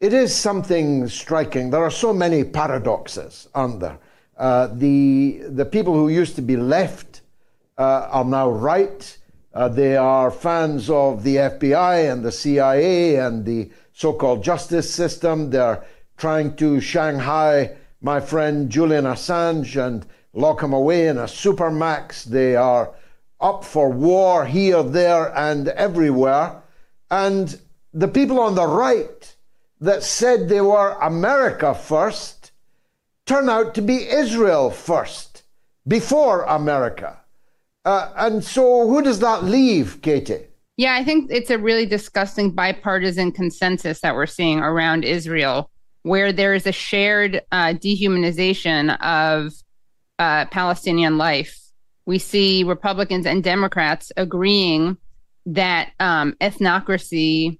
[0.00, 1.70] it is something striking.
[1.70, 3.98] There are so many paradoxes, aren't there?
[4.36, 7.22] Uh, the, the people who used to be left
[7.78, 9.16] uh, are now right.
[9.54, 14.92] Uh, they are fans of the FBI and the CIA and the so called justice
[14.92, 15.50] system.
[15.50, 15.84] They're
[16.16, 22.24] trying to Shanghai my friend Julian Assange and lock him away in a supermax.
[22.24, 22.92] They are
[23.44, 26.62] up for war here, there, and everywhere.
[27.10, 27.60] And
[27.92, 29.36] the people on the right
[29.80, 32.52] that said they were America first
[33.26, 35.42] turn out to be Israel first,
[35.86, 37.18] before America.
[37.84, 40.46] Uh, and so, who does that leave, Katie?
[40.76, 45.70] Yeah, I think it's a really disgusting bipartisan consensus that we're seeing around Israel,
[46.02, 49.52] where there is a shared uh, dehumanization of
[50.18, 51.63] uh, Palestinian life.
[52.06, 54.96] We see Republicans and Democrats agreeing
[55.46, 57.58] that um, ethnocracy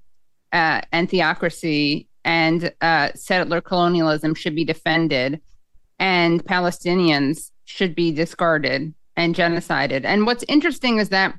[0.53, 5.40] uh, and theocracy and uh, settler colonialism should be defended
[5.99, 10.05] and Palestinians should be discarded and genocided.
[10.05, 11.38] And what's interesting is that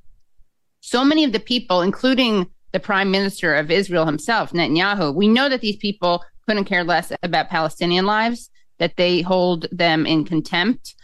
[0.82, 5.49] so many of the people, including the prime minister of Israel himself, Netanyahu, we know
[5.49, 8.49] that these people couldn't care less about Palestinian lives.
[8.78, 10.95] that they hold them in contempt.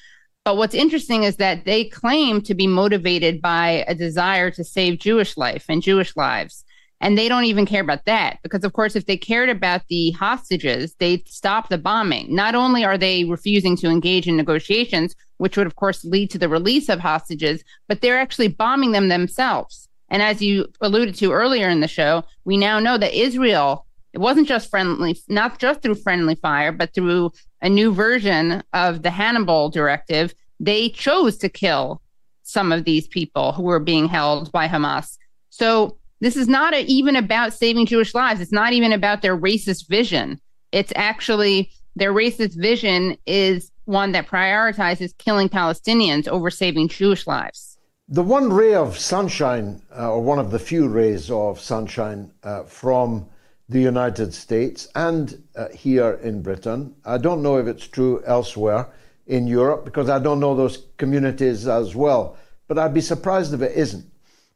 [0.44, 4.98] But what's interesting is that they claim to be motivated by a desire to save
[4.98, 6.64] Jewish life and Jewish lives.
[7.00, 10.12] And they don't even care about that because, of course, if they cared about the
[10.12, 12.34] hostages, they'd stop the bombing.
[12.34, 16.38] Not only are they refusing to engage in negotiations, which would, of course, lead to
[16.38, 19.88] the release of hostages, but they're actually bombing them themselves.
[20.10, 24.20] And as you alluded to earlier in the show, we now know that Israel, it
[24.20, 27.32] wasn't just friendly, not just through friendly fire, but through
[27.62, 32.02] a new version of the Hannibal directive, they chose to kill
[32.44, 35.18] some of these people who were being held by Hamas.
[35.50, 38.42] So this is not a, even about saving Jewish lives.
[38.42, 40.40] It's not even about their racist vision.
[40.72, 47.78] It's actually their racist vision is one that prioritizes killing Palestinians over saving Jewish lives.
[48.08, 52.64] The one ray of sunshine, uh, or one of the few rays of sunshine uh,
[52.64, 53.26] from
[53.72, 58.90] the United States and uh, here in Britain, I don't know if it's true elsewhere
[59.28, 63.62] in Europe because I don't know those communities as well, but I'd be surprised if
[63.62, 64.06] it isn't,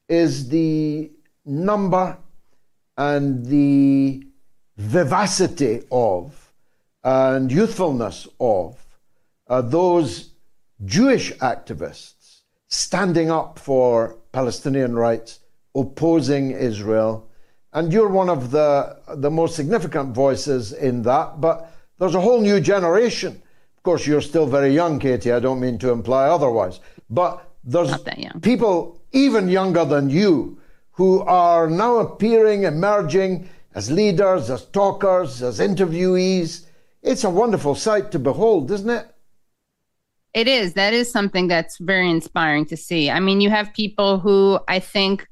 [0.09, 1.11] is the
[1.45, 2.17] number
[2.97, 4.27] and the
[4.77, 6.51] vivacity of
[7.05, 8.85] and youthfulness of
[9.47, 10.31] uh, those
[10.83, 15.39] Jewish activists standing up for Palestinian rights,
[15.73, 17.29] opposing Israel.
[17.75, 21.41] And you're one of the, the most significant voices in that.
[21.41, 21.69] But
[21.99, 23.33] there's a whole new generation.
[23.77, 25.33] Of course, you're still very young, Katie.
[25.33, 26.79] I don't mean to imply otherwise.
[27.09, 27.93] But there's
[28.41, 30.57] people even younger than you
[30.91, 36.65] who are now appearing, emerging as leaders, as talkers, as interviewees.
[37.03, 39.05] It's a wonderful sight to behold, isn't it?
[40.33, 40.73] It is.
[40.75, 43.09] That is something that's very inspiring to see.
[43.09, 45.27] I mean, you have people who I think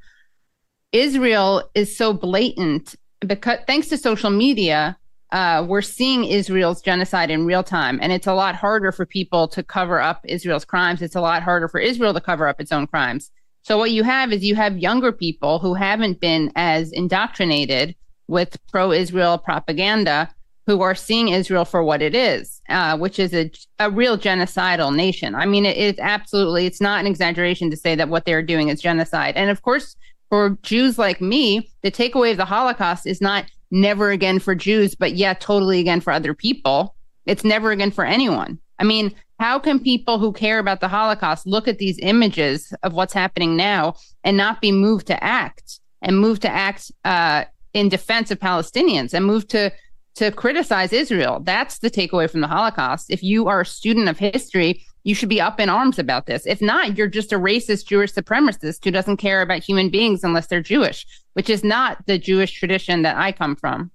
[0.94, 4.98] Israel is so blatant because thanks to social media,
[5.32, 7.98] uh, we're seeing Israel's genocide in real time.
[8.02, 11.02] And it's a lot harder for people to cover up Israel's crimes.
[11.02, 13.32] It's a lot harder for Israel to cover up its own crimes.
[13.64, 17.96] So what you have is you have younger people who haven't been as indoctrinated
[18.28, 20.30] with pro-Israel propaganda
[20.68, 24.96] who are seeing Israel for what it is, uh, which is a, a real genocidal
[24.96, 25.34] nation.
[25.34, 28.70] I mean, it, it's absolutely, it's not an exaggeration to say that what they're doing
[28.70, 29.36] is genocide.
[29.36, 29.96] And of course,
[30.34, 34.96] for Jews like me, the takeaway of the Holocaust is not never again for Jews,
[34.96, 36.96] but yeah, totally again for other people.
[37.28, 38.58] It's never again for anyone.
[38.80, 42.94] I mean, how can people who care about the Holocaust look at these images of
[42.94, 47.44] what's happening now and not be moved to act and move to act uh,
[47.76, 49.72] in defense of Palestinians and move to
[50.16, 51.42] to criticize Israel.
[51.44, 53.12] That's the takeaway from the Holocaust.
[53.12, 56.46] If you are a student of history, you should be up in arms about this.
[56.46, 60.48] If not, you're just a racist Jewish supremacist who doesn't care about human beings unless
[60.48, 63.92] they're Jewish, which is not the Jewish tradition that I come from.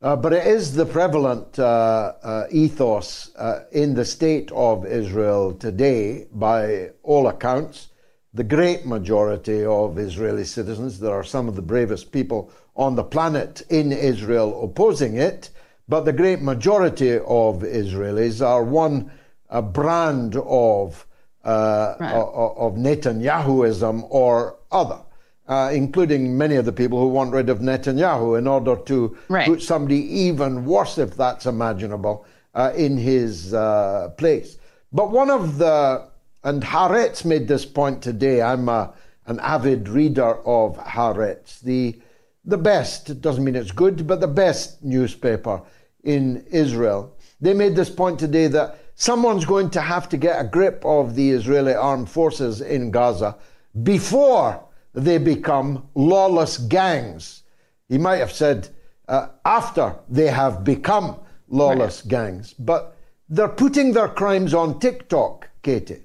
[0.00, 5.52] Uh, but it is the prevalent uh, uh, ethos uh, in the state of Israel
[5.54, 7.88] today, by all accounts.
[8.32, 13.02] The great majority of Israeli citizens, there are some of the bravest people on the
[13.02, 15.50] planet in Israel opposing it,
[15.88, 19.10] but the great majority of Israelis are one
[19.62, 21.06] brand of,
[21.44, 22.12] uh, right.
[22.14, 25.00] of Netanyahuism or other.
[25.48, 29.46] Uh, including many of the people who want rid of Netanyahu in order to right.
[29.46, 34.58] put somebody even worse, if that's imaginable, uh, in his uh, place.
[34.92, 36.06] But one of the,
[36.44, 38.92] and Haaretz made this point today, I'm a,
[39.24, 41.98] an avid reader of Haaretz, the
[42.44, 45.62] the best, it doesn't mean it's good, but the best newspaper
[46.02, 47.14] in Israel.
[47.40, 51.14] They made this point today that someone's going to have to get a grip of
[51.14, 53.36] the Israeli armed forces in Gaza
[53.84, 57.44] before they become lawless gangs.
[57.88, 58.68] He might have said
[59.06, 61.16] uh, after they have become
[61.48, 62.10] lawless right.
[62.10, 62.96] gangs, but
[63.28, 66.02] they're putting their crimes on TikTok, Katie.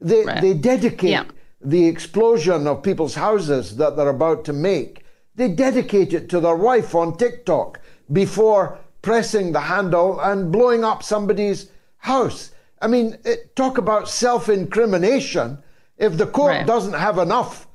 [0.00, 0.42] They, right.
[0.42, 1.24] they dedicate yeah.
[1.62, 5.04] the explosion of people's houses that they're about to make
[5.36, 7.80] they dedicate it to their wife on TikTok
[8.12, 11.70] before pressing the handle and blowing up somebody's
[12.04, 12.50] house.
[12.82, 15.58] I mean, it, talk about self incrimination.
[15.96, 16.66] If the court right.
[16.66, 17.66] doesn't have enough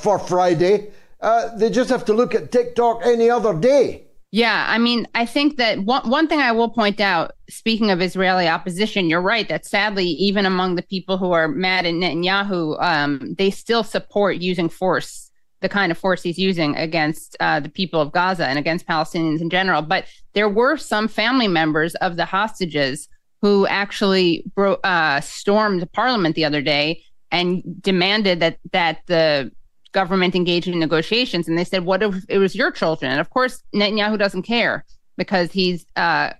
[0.00, 0.88] for Friday,
[1.20, 4.02] uh, they just have to look at TikTok any other day.
[4.32, 8.02] Yeah, I mean, I think that one, one thing I will point out, speaking of
[8.02, 12.82] Israeli opposition, you're right that sadly, even among the people who are mad at Netanyahu,
[12.82, 15.30] um, they still support using force
[15.60, 19.40] the kind of force he's using against uh, the people of Gaza and against Palestinians
[19.40, 19.80] in general.
[19.80, 23.08] But there were some family members of the hostages
[23.46, 29.52] who actually bro- uh, stormed Parliament the other day and demanded that that the
[29.92, 31.46] government engage in negotiations.
[31.46, 34.84] And they said, "What if it was your children?" And of course, Netanyahu doesn't care
[35.16, 36.32] because he's uh,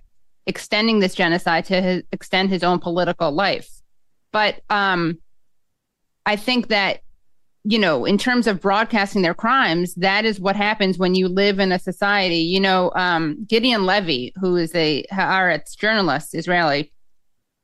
[0.47, 3.69] extending this genocide to his, extend his own political life.
[4.33, 5.19] But um,
[6.25, 6.99] I think that
[7.63, 11.59] you know, in terms of broadcasting their crimes, that is what happens when you live
[11.59, 12.39] in a society.
[12.55, 16.91] You know, um, Gideon Levy, who is a Haaretz journalist, Israeli,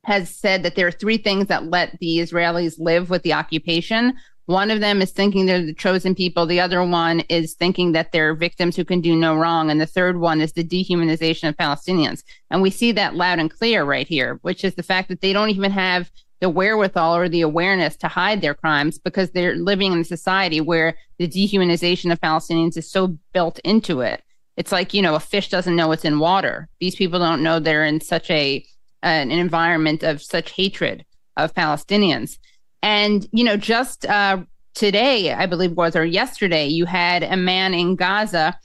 [0.04, 4.14] has said that there are three things that let the Israelis live with the occupation.
[4.46, 6.44] One of them is thinking they're the chosen people.
[6.44, 9.70] The other one is thinking that they're victims who can do no wrong.
[9.70, 12.22] And the third one is the dehumanization of Palestinians.
[12.50, 15.32] And we see that loud and clear right here, which is the fact that they
[15.32, 19.92] don't even have the wherewithal or the awareness to hide their crimes because they're living
[19.92, 24.22] in a society where the dehumanization of Palestinians is so built into it.
[24.58, 26.68] It's like, you know, a fish doesn't know it's in water.
[26.80, 28.64] These people don't know they're in such a
[29.04, 31.04] an environment of such hatred
[31.36, 32.38] of Palestinians.
[32.82, 34.42] And, you know, just uh,
[34.74, 38.58] today, I believe was, or yesterday, you had a man in Gaza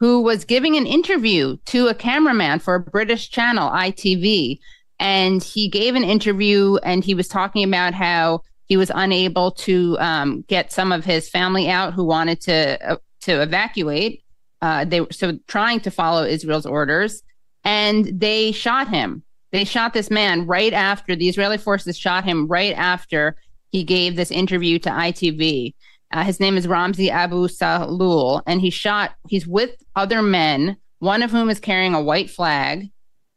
[0.00, 4.58] who was giving an interview to a cameraman for a British channel, ITV
[5.00, 9.98] and he gave an interview and he was talking about how he was unable to
[10.00, 14.22] um, get some of his family out who wanted to uh, to evacuate.
[14.62, 17.22] Uh, they were so trying to follow Israel's orders,
[17.64, 19.22] and they shot him.
[19.54, 23.36] They shot this man right after the Israeli forces shot him right after
[23.72, 25.74] he gave this interview to ITV.
[26.12, 29.14] Uh, his name is Ramzi Abu Salul, and he shot.
[29.28, 32.90] He's with other men, one of whom is carrying a white flag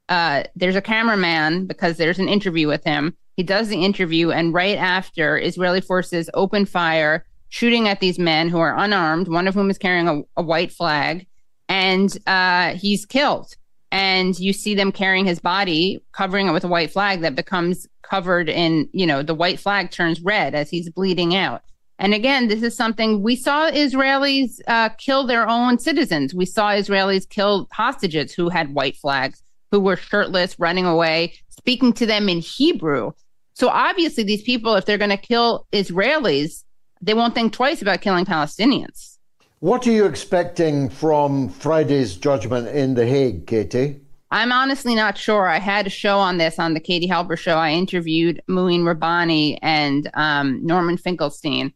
[0.09, 3.15] uh, there's a cameraman because there's an interview with him.
[3.35, 8.49] He does the interview, and right after, Israeli forces open fire, shooting at these men
[8.49, 11.27] who are unarmed, one of whom is carrying a, a white flag,
[11.69, 13.53] and uh, he's killed.
[13.97, 17.87] And you see them carrying his body, covering it with a white flag that becomes
[18.03, 21.63] covered in, you know, the white flag turns red as he's bleeding out.
[21.97, 26.35] And again, this is something we saw Israelis uh, kill their own citizens.
[26.35, 29.41] We saw Israelis kill hostages who had white flags
[29.71, 33.13] who were shirtless, running away, speaking to them in Hebrew.
[33.55, 36.63] So obviously, these people, if they're going to kill Israelis,
[37.01, 39.16] they won't think twice about killing Palestinians.
[39.59, 43.99] What are you expecting from Friday's judgment in The Hague, Katie?
[44.29, 45.47] I'm honestly not sure.
[45.47, 47.57] I had a show on this on the Katie Halper show.
[47.57, 51.73] I interviewed Mouin Rabbani and um, Norman Finkelstein.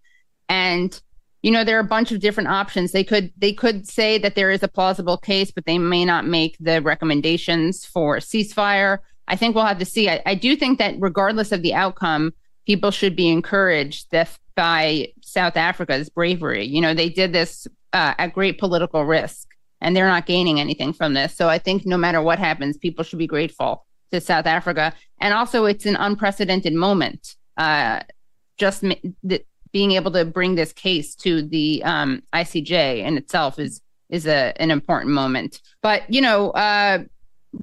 [0.47, 1.01] And
[1.41, 4.35] you know there are a bunch of different options they could they could say that
[4.35, 9.35] there is a plausible case but they may not make the recommendations for ceasefire i
[9.35, 12.31] think we'll have to see i, I do think that regardless of the outcome
[12.65, 14.07] people should be encouraged
[14.55, 16.65] by south africa's bravery.
[16.65, 19.47] You know they did this uh, at great political risk
[19.79, 21.35] and they're not gaining anything from this.
[21.35, 24.93] So i think no matter what happens people should be grateful to south africa.
[25.19, 28.01] And also it's an unprecedented moment uh,
[28.57, 28.81] just
[29.23, 34.27] the, being able to bring this case to the um, ICJ in itself is is
[34.27, 35.61] a an important moment.
[35.81, 37.03] But you know, uh,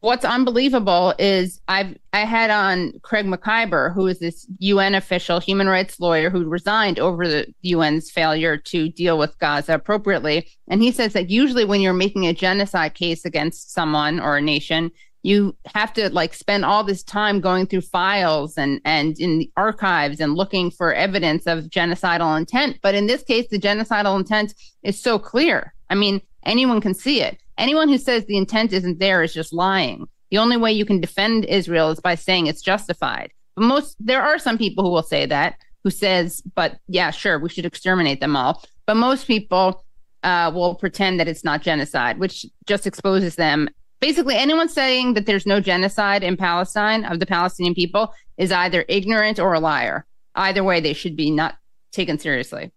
[0.01, 5.69] what's unbelievable is I've I had on Craig Mokhiber, who is this UN official, human
[5.69, 10.93] rights lawyer, who resigned over the UN's failure to deal with Gaza appropriately, and he
[10.93, 14.91] says that usually when you're making a genocide case against someone or a nation,
[15.23, 19.51] you have to like spend all this time going through files and and in the
[19.57, 22.79] archives and looking for evidence of genocidal intent.
[22.83, 25.75] But in this case the genocidal intent is so clear.
[25.91, 29.53] I mean anyone can see it anyone who says the intent isn't there is just
[29.53, 33.97] lying the only way you can defend israel is by saying it's justified but most
[34.01, 37.67] there are some people who will say that who says but yeah sure we should
[37.67, 39.85] exterminate them all but most people
[40.25, 43.69] uh, will pretend that it's not genocide which just exposes them
[44.01, 48.85] basically anyone saying that there's no genocide in Palestine of the Palestinian people is either
[48.89, 50.07] ignorant or a liar.
[50.35, 51.57] Either way, they should be not
[51.93, 52.71] taken seriously.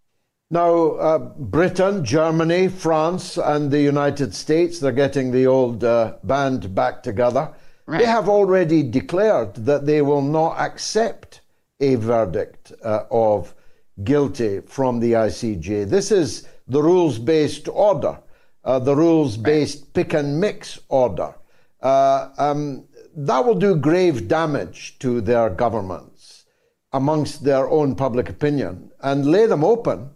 [0.52, 6.76] Now, uh, Britain, Germany, France, and the United States, they're getting the old uh, band
[6.76, 7.52] back together.
[7.88, 8.00] Right.
[8.00, 11.42] They have already declared that they will not accept
[11.80, 13.56] a verdict uh, of
[14.04, 15.90] guilty from the ICJ.
[15.90, 18.20] This is the rules based order
[18.64, 19.94] uh, the rules based right.
[19.94, 21.34] pick and mix order.
[21.82, 22.86] Uh, um,
[23.16, 26.46] that will do grave damage to their governments
[26.94, 30.10] amongst their own public opinion and lay them open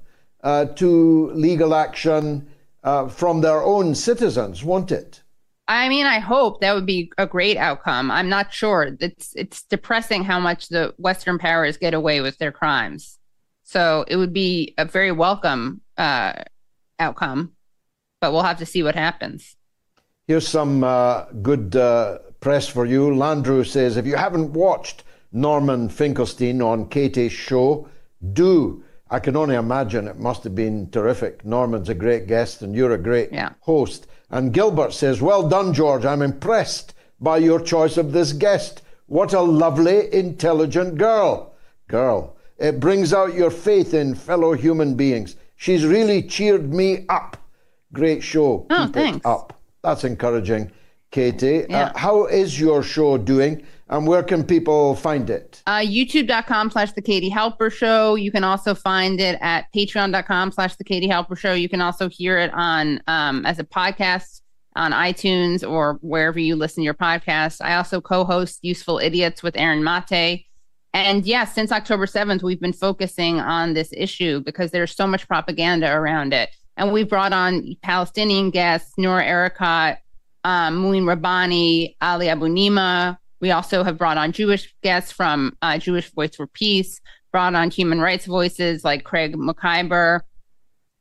[0.46, 2.48] uh, to legal action
[2.86, 5.22] uh, from their own citizens, won't it?
[5.68, 8.12] I mean, I hope that would be a great outcome.
[8.12, 8.96] I'm not sure.
[9.02, 13.20] It's it's depressing how much the Western powers get away with their crimes.
[13.64, 16.34] So it would be a very welcome uh,
[17.00, 17.56] outcome
[18.26, 19.56] but we'll have to see what happens.
[20.28, 23.12] Here's some uh, good uh, press for you.
[23.12, 27.88] Landrew says if you haven't watched Norman Finkelstein on Katie's show,
[28.34, 28.84] do.
[29.10, 31.46] I can only imagine it must have been terrific.
[31.46, 33.54] Norman's a great guest and you're a great yeah.
[33.60, 34.08] host.
[34.32, 36.06] And Gilbert says, Well done, George.
[36.06, 38.82] I'm impressed by your choice of this guest.
[39.08, 41.54] What a lovely, intelligent girl.
[41.88, 42.36] Girl.
[42.58, 45.36] It brings out your faith in fellow human beings.
[45.56, 47.38] She's really cheered me up.
[47.94, 48.66] Great show.
[48.70, 49.26] Oh, Keep thanks.
[49.26, 49.60] up.
[49.84, 50.72] That's encouraging,
[51.12, 51.66] Katie.
[51.70, 51.86] Yeah.
[51.86, 55.62] Uh, how is your show doing and where can people find it?
[55.68, 58.16] Uh, YouTube.com slash The Katie Halper Show.
[58.16, 61.54] You can also find it at Patreon.com slash The Katie Halper Show.
[61.54, 64.42] You can also hear it on um, as a podcast
[64.76, 67.62] on iTunes or wherever you listen to your podcasts.
[67.62, 70.46] I also co-host Useful Idiots with Aaron Mate.
[70.94, 75.28] And yeah, since October 7th, we've been focusing on this issue because there's so much
[75.28, 76.50] propaganda around it.
[76.78, 79.98] And we've brought on Palestinian guests, Noor Erakat,
[80.44, 83.18] um, Mouin Rabbani, Ali Abunimah.
[83.42, 87.00] We also have brought on Jewish guests from uh, Jewish Voice for Peace,
[87.32, 90.22] brought on human rights voices like Craig Mokhiber.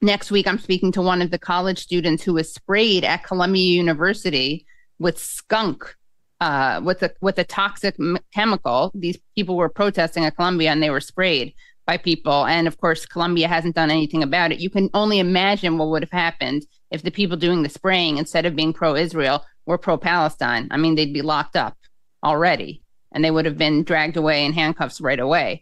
[0.03, 3.63] Next week, I'm speaking to one of the college students who was sprayed at Columbia
[3.63, 4.67] University
[4.99, 5.97] with skunk,
[6.41, 8.91] uh, with a with a toxic m- chemical.
[8.95, 11.55] These people were protesting at Columbia, and they were sprayed
[11.87, 12.45] by people.
[12.47, 14.59] And of course, Columbia hasn't done anything about it.
[14.59, 18.45] You can only imagine what would have happened if the people doing the spraying, instead
[18.45, 20.69] of being pro-Israel, were pro-Palestine.
[20.71, 21.77] I mean, they'd be locked up
[22.25, 25.61] already, and they would have been dragged away in handcuffs right away.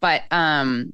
[0.00, 0.92] But um,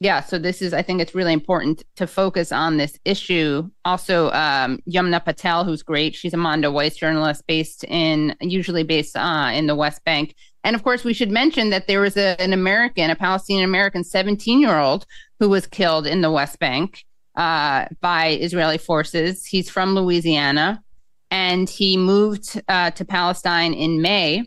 [0.00, 3.70] yeah, so this is, I think it's really important to focus on this issue.
[3.84, 6.14] Also, um, Yumna Patel, who's great.
[6.14, 10.34] She's a Mondoweiss journalist based in, usually based uh, in the West Bank.
[10.62, 14.04] And of course, we should mention that there was a, an American, a Palestinian American
[14.04, 15.06] 17 year old
[15.38, 17.04] who was killed in the West Bank
[17.36, 19.46] uh, by Israeli forces.
[19.46, 20.82] He's from Louisiana
[21.34, 24.44] and he moved uh, to Palestine in May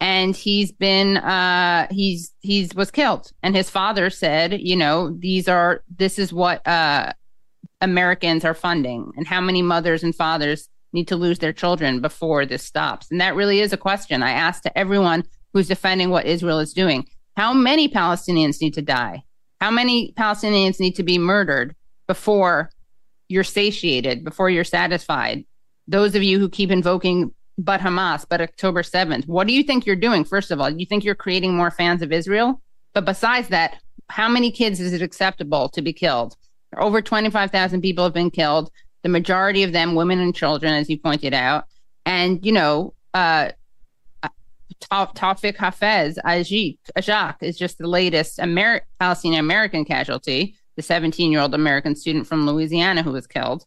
[0.00, 3.30] and he's been uh he's he's was killed.
[3.42, 7.12] And his father said you know these are this is what uh
[7.82, 12.46] americans are funding and how many mothers and fathers need to lose their children before
[12.46, 13.10] this stops?
[13.10, 16.72] And that really is a question i ask to everyone who's defending what israel is
[16.72, 17.06] doing.
[17.36, 19.22] How many palestinians need to die?
[19.60, 21.76] How many palestinians need to be murdered
[22.08, 22.70] before
[23.28, 25.44] you're satiated before you're satisfied
[25.92, 29.26] those of you who keep invoking but Hamas, but October 7th.
[29.26, 30.24] What do you think you're doing?
[30.24, 32.60] First of all, you think you're creating more fans of Israel?
[32.94, 36.34] But besides that, how many kids is it acceptable to be killed?
[36.76, 38.70] Over 25,000 people have been killed,
[39.02, 41.64] the majority of them women and children, as you pointed out.
[42.06, 43.52] And, you know, uh,
[44.90, 51.40] Tawfiq Hafez Ajik, Ajak is just the latest Ameri- Palestinian American casualty, the 17 year
[51.40, 53.64] old American student from Louisiana who was killed.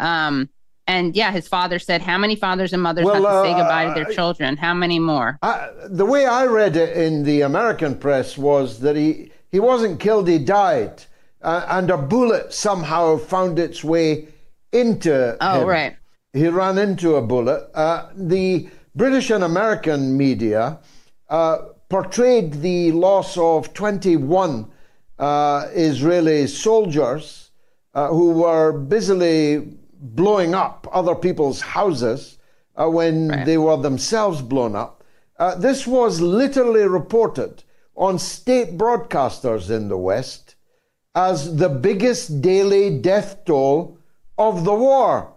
[0.00, 0.48] Um,
[0.86, 3.58] and yeah, his father said, How many fathers and mothers Well, have to say uh,
[3.58, 4.56] goodbye to their children?
[4.56, 5.38] How many more?
[5.42, 10.00] I, the way I read it in the American press was that he, he wasn't
[10.00, 11.02] killed, he died.
[11.42, 14.28] Uh, and a bullet somehow found its way
[14.72, 15.68] into Oh, him.
[15.68, 15.96] right.
[16.32, 17.70] He ran into a bullet.
[17.74, 20.78] Uh, the British and American media
[21.28, 21.58] uh,
[21.88, 24.70] portrayed the loss of 21
[25.18, 27.50] uh, Israeli soldiers
[27.94, 32.38] uh, who were busily blowing up other people's houses
[32.76, 33.46] uh, when Right.
[33.46, 35.02] they were themselves blown up.
[35.38, 37.64] Uh, this was literally reported
[37.96, 40.54] on state broadcasters in the West
[41.14, 43.98] as the biggest daily death toll
[44.36, 45.32] of the war.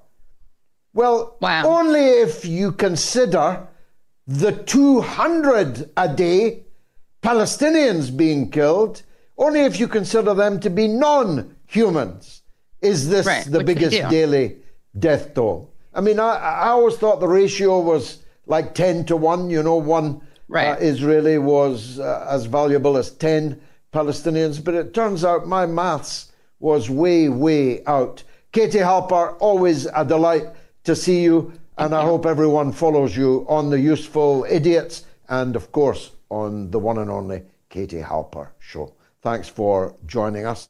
[0.93, 1.65] Well, Wow.
[1.80, 3.68] only if you consider
[4.26, 6.65] the 200 a day
[7.22, 9.03] Palestinians being killed,
[9.38, 12.41] only if you consider them to be non humans,
[12.82, 14.57] is this Right, the biggest daily
[14.99, 15.71] death toll.
[15.93, 19.75] I mean, I, I always thought the ratio was like 10 to 1, you know,
[19.78, 20.69] one Right.
[20.69, 23.59] uh, Israeli was uh, as valuable as 10
[23.91, 28.23] Palestinians, but it turns out my maths was way, way out.
[28.53, 30.45] Katie Halper, always a delight
[30.86, 35.71] to see you, and I hope everyone follows you on the Useful Idiots and, of
[35.71, 38.93] course, on the one and only Katie Halper Show.
[39.21, 40.69] Thanks for joining us.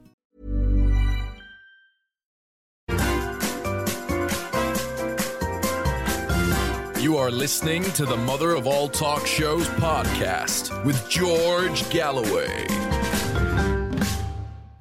[7.01, 12.67] You are listening to the Mother of All Talk Shows podcast with George Galloway.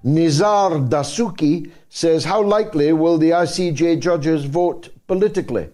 [0.04, 5.70] Nizar Dasuki says, How likely will the ICJ judges vote politically?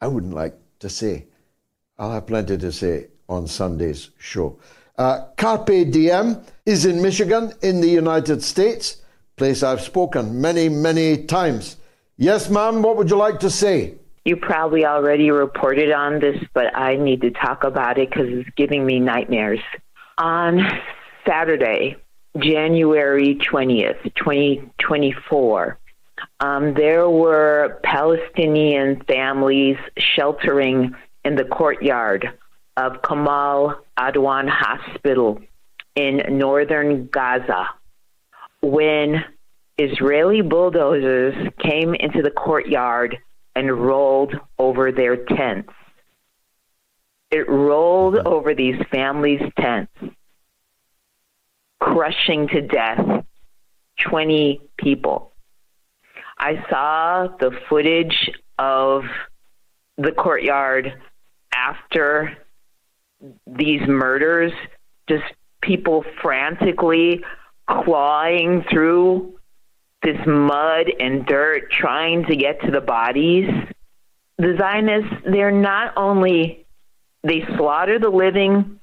[0.00, 1.26] I wouldn't like to say.
[1.96, 4.58] I'll have plenty to say on Sunday's show.
[4.98, 9.00] Uh, Carpe Diem is in Michigan, in the United States,
[9.36, 11.76] place I've spoken many, many times.
[12.16, 13.94] Yes, ma'am, what would you like to say?
[14.24, 18.50] You probably already reported on this, but I need to talk about it because it's
[18.56, 19.60] giving me nightmares.
[20.18, 20.60] On
[21.26, 21.96] Saturday,
[22.38, 25.78] January 20th, 2024,
[26.40, 30.94] um, there were Palestinian families sheltering
[31.24, 32.30] in the courtyard
[32.76, 35.40] of Kamal Adwan Hospital
[35.96, 37.68] in northern Gaza
[38.62, 39.24] when
[39.78, 43.18] Israeli bulldozers came into the courtyard
[43.60, 45.70] and rolled over their tents.
[47.30, 49.92] It rolled over these families' tents,
[51.78, 53.26] crushing to death
[53.98, 55.34] 20 people.
[56.38, 59.04] I saw the footage of
[59.98, 60.94] the courtyard
[61.52, 62.38] after
[63.46, 64.52] these murders,
[65.06, 65.24] just
[65.60, 67.22] people frantically
[67.68, 69.38] clawing through
[70.02, 73.48] this mud and dirt trying to get to the bodies.
[74.38, 76.66] The Zionists, they're not only
[77.22, 78.80] they slaughter the living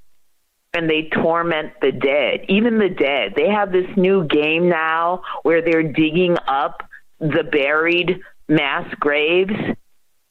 [0.74, 3.34] and they torment the dead, even the dead.
[3.36, 6.84] They have this new game now where they're digging up
[7.20, 9.56] the buried mass graves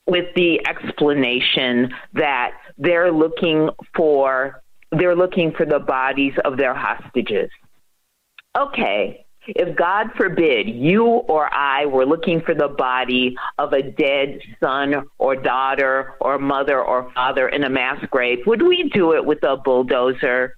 [0.07, 4.63] with the explanation that they're looking for
[4.93, 7.51] they're looking for the bodies of their hostages.
[8.57, 14.41] Okay, if God forbid you or I were looking for the body of a dead
[14.61, 19.25] son or daughter or mother or father in a mass grave, would we do it
[19.25, 20.57] with a bulldozer?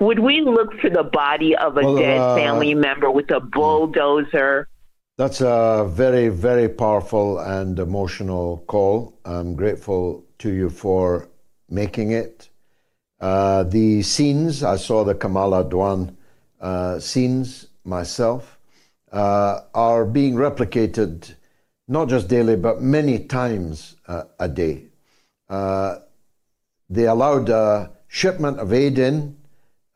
[0.00, 3.40] Would we look for the body of a well, dead uh, family member with a
[3.40, 4.68] bulldozer?
[5.16, 9.18] That's a very, very powerful and emotional call.
[9.24, 11.28] I'm grateful to you for
[11.68, 12.48] making it.
[13.20, 16.16] Uh, the scenes, I saw the Kamala Adwan
[16.60, 18.58] uh, scenes myself,
[19.12, 21.34] uh, are being replicated
[21.86, 24.86] not just daily, but many times uh, a day.
[25.48, 25.98] Uh,
[26.88, 29.36] they allowed a shipment of aid in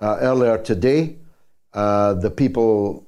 [0.01, 1.17] uh, earlier today.
[1.73, 3.07] Uh, the people,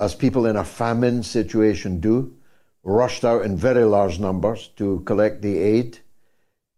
[0.00, 2.34] as people in a famine situation do,
[2.82, 5.98] rushed out in very large numbers to collect the aid.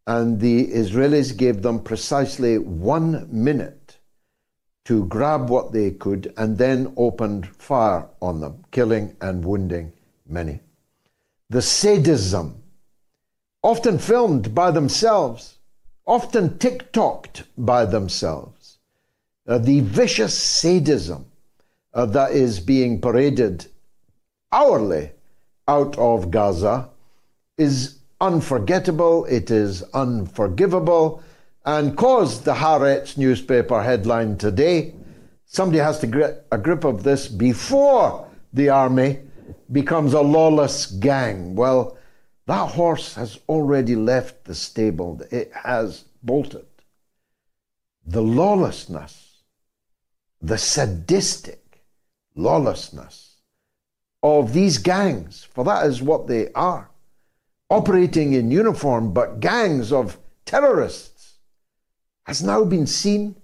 [0.06, 3.85] And the Israelis gave them precisely one minute
[4.86, 9.92] to grab what they could and then opened fire on them, killing and wounding
[10.28, 10.60] many.
[11.50, 12.62] The sadism,
[13.62, 15.58] often filmed by themselves,
[16.06, 18.78] often TikToked by themselves,
[19.48, 21.26] uh, the vicious sadism
[21.92, 23.66] uh, that is being paraded
[24.52, 25.10] hourly
[25.66, 26.90] out of Gaza
[27.58, 31.22] is unforgettable, it is unforgivable,
[31.66, 34.94] and caused the Haaretz newspaper headline today.
[35.46, 39.18] Somebody has to get a grip of this before the army
[39.72, 41.56] becomes a lawless gang.
[41.56, 41.98] Well,
[42.46, 46.66] that horse has already left the stable, it has bolted.
[48.06, 49.42] The lawlessness,
[50.40, 51.82] the sadistic
[52.36, 53.38] lawlessness
[54.22, 56.90] of these gangs, for that is what they are,
[57.68, 61.15] operating in uniform, but gangs of terrorists
[62.26, 63.36] has now been seen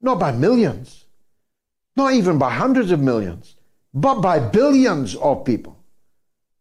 [0.00, 1.06] not by millions,
[1.96, 3.56] not even by hundreds of millions,
[3.94, 5.82] but by billions of people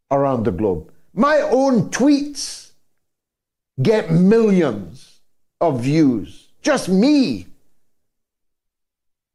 [0.09, 0.89] around the globe.
[1.13, 2.71] My own tweets
[3.81, 5.19] get millions
[5.59, 7.47] of views, just me.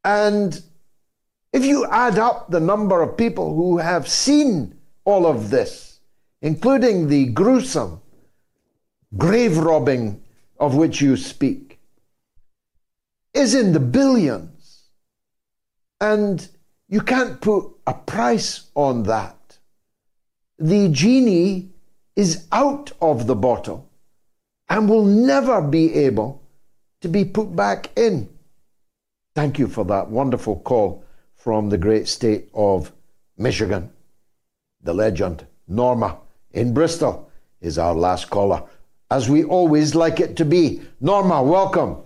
[0.03, 0.61] And
[1.53, 4.75] if you add up the number of people who have seen
[5.05, 6.01] all of this,
[6.41, 8.01] including the gruesome
[9.19, 10.23] grave robbing
[10.59, 11.72] of which you speak,
[13.35, 14.89] is in the billions.
[16.01, 16.47] And
[16.89, 19.59] you can't put a price on that.
[20.59, 21.71] The genie
[22.17, 23.89] is out of the bottle
[24.69, 26.43] and will never be able
[27.01, 28.29] to be put back in.
[29.35, 31.05] Thank you for that wonderful call
[31.35, 32.93] from the great state of
[33.39, 33.91] Michigan.
[34.83, 36.19] The legend, Norma
[36.53, 37.31] in Bristol,
[37.61, 38.63] is our last caller,
[39.11, 40.83] as we always like it to be.
[41.01, 42.02] Norma, welcome.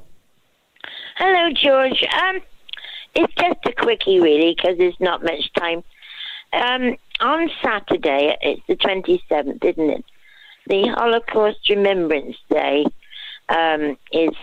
[1.17, 2.05] Hello, George.
[2.13, 2.41] Um,
[3.15, 5.83] it's just a quickie, really, because there's not much time.
[6.53, 10.05] Um, on Saturday, it's the 27th, isn't it?
[10.67, 12.85] The Holocaust Remembrance Day
[13.49, 14.35] um, is,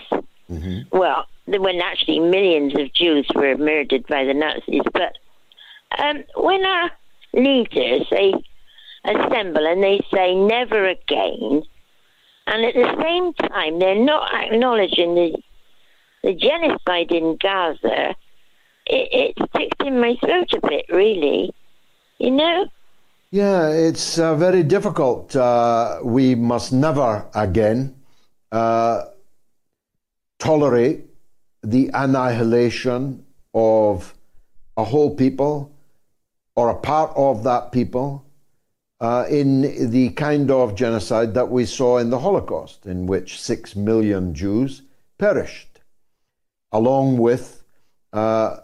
[0.50, 0.80] mm-hmm.
[0.92, 5.18] well, when actually millions of Jews were murdered by the Nazis, but
[6.00, 6.90] Um, when our
[7.34, 8.34] leaders they
[9.06, 11.62] assemble and they say never again,
[12.48, 15.38] and at the same time they're not acknowledging the
[16.24, 18.16] the genocide in Gaza,
[18.86, 21.54] it, it sticks in my throat a bit, really.
[22.18, 22.68] You know.
[23.32, 25.36] Yeah, it's uh, very difficult.
[25.36, 27.96] Uh, we must never again
[28.52, 29.06] uh,
[30.40, 31.06] tolerate
[31.64, 34.14] the annihilation of
[34.78, 35.72] a whole people
[36.56, 38.24] or a part of that people
[39.00, 43.76] uh, in the kind of genocide that we saw in the Holocaust, in which six
[43.76, 44.84] million Jews
[45.18, 45.73] perished,
[46.74, 47.64] along with
[48.12, 48.58] uh,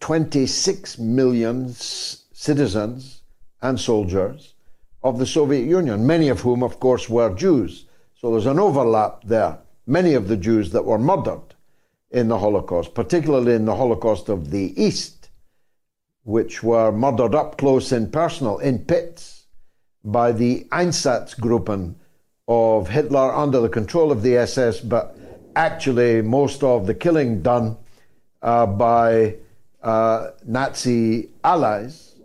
[0.00, 3.22] 26 million citizens
[3.62, 4.54] and soldiers
[5.02, 7.86] of the Soviet Union, many of whom, of course, were Jews.
[8.14, 9.58] So there's an overlap there.
[9.86, 11.54] Many of the Jews that were murdered
[12.10, 15.30] in the Holocaust, particularly in the Holocaust of the East,
[16.22, 19.46] which were murdered up close and personal in pits
[20.04, 21.96] by the Einsatzgruppen
[22.46, 25.16] of Hitler under the control of the SS, but
[25.56, 27.76] actually most of the killing done
[28.42, 29.36] uh, by
[29.82, 32.16] uh, Nazi allies,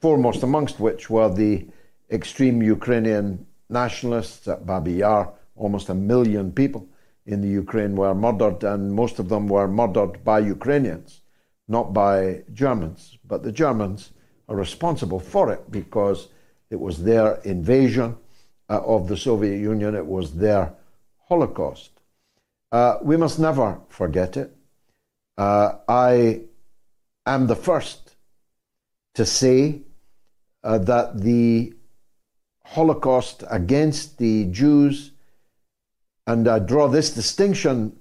[0.00, 1.66] foremost amongst which were the
[2.10, 5.32] extreme Ukrainian nationalists at Babi Yar.
[5.56, 6.86] Almost a million people
[7.26, 11.22] in the Ukraine were murdered, and most of them were murdered by Ukrainians,
[11.66, 13.18] not by Germans.
[13.26, 14.12] But the Germans
[14.48, 16.28] are responsible for it because
[16.70, 18.16] it was their invasion
[18.68, 20.72] uh, of the Soviet Union, it was their
[21.28, 21.95] Holocaust.
[22.72, 24.54] Uh, we must never forget it.
[25.38, 26.42] Uh, I
[27.24, 28.16] am the first
[29.14, 29.82] to say
[30.64, 31.74] uh, that the
[32.64, 35.12] Holocaust against the Jews,
[36.26, 37.96] and I draw this distinction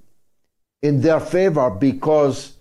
[0.82, 2.58] in their favor because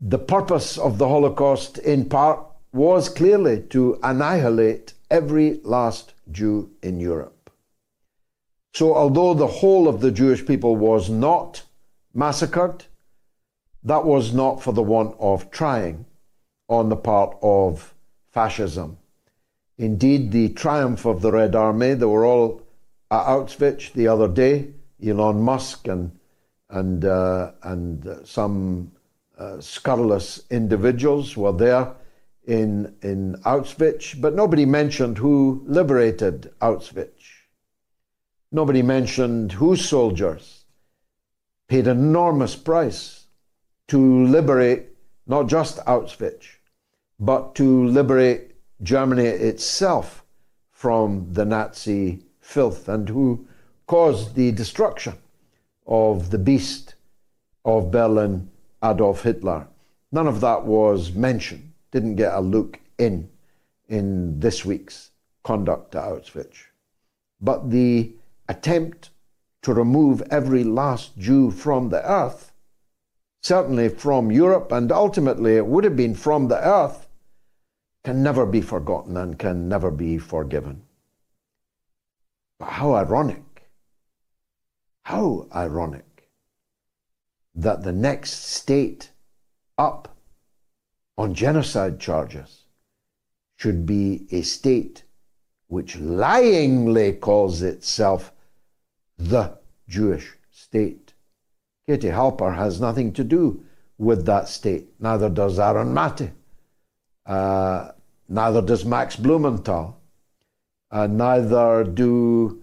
[0.00, 2.40] the purpose of the Holocaust, in part,
[2.72, 7.35] was clearly to annihilate every last Jew in Europe.
[8.76, 11.62] So, although the whole of the Jewish people was not
[12.12, 12.84] massacred,
[13.82, 16.04] that was not for the want of trying
[16.68, 17.94] on the part of
[18.32, 18.98] fascism.
[19.78, 22.60] Indeed, the triumph of the Red Army, they were all
[23.10, 24.74] at Auschwitz the other day.
[25.02, 26.10] Elon Musk and
[26.68, 28.92] and uh, and some
[29.38, 31.94] uh, scurrilous individuals were there
[32.44, 37.35] in in Auschwitz, but nobody mentioned who liberated Auschwitz.
[38.52, 40.64] Nobody mentioned whose soldiers
[41.68, 43.26] paid enormous price
[43.88, 44.88] to liberate
[45.26, 46.46] not just Auschwitz,
[47.18, 50.24] but to liberate Germany itself
[50.70, 53.46] from the Nazi filth and who
[53.86, 55.14] caused the destruction
[55.86, 56.94] of the beast
[57.64, 58.48] of Berlin,
[58.84, 59.66] Adolf Hitler.
[60.12, 63.28] None of that was mentioned, didn't get a look in
[63.88, 65.10] in this week's
[65.42, 66.56] conduct to Auschwitz.
[67.40, 68.15] But the
[68.48, 69.10] attempt
[69.62, 72.52] to remove every last Jew from the earth
[73.46, 77.06] certainly from Europe, and ultimately it would have been from the earth,
[78.02, 80.82] can never be forgotten and can never be forgiven.
[82.58, 83.70] But how ironic,
[85.02, 86.28] how ironic
[87.54, 89.10] that the next state
[89.78, 90.16] up
[91.16, 92.64] on genocide charges
[93.56, 95.04] should be a state
[95.68, 98.32] which lyingly calls itself
[99.18, 99.58] the
[99.88, 101.14] Jewish state.
[101.86, 103.64] Katie Halper has nothing to do
[103.98, 104.88] with that state.
[104.98, 106.32] Neither does Aaron Maté.
[107.24, 107.92] Uh,
[108.28, 110.00] neither does Max Blumenthal.
[110.90, 112.62] Uh, neither do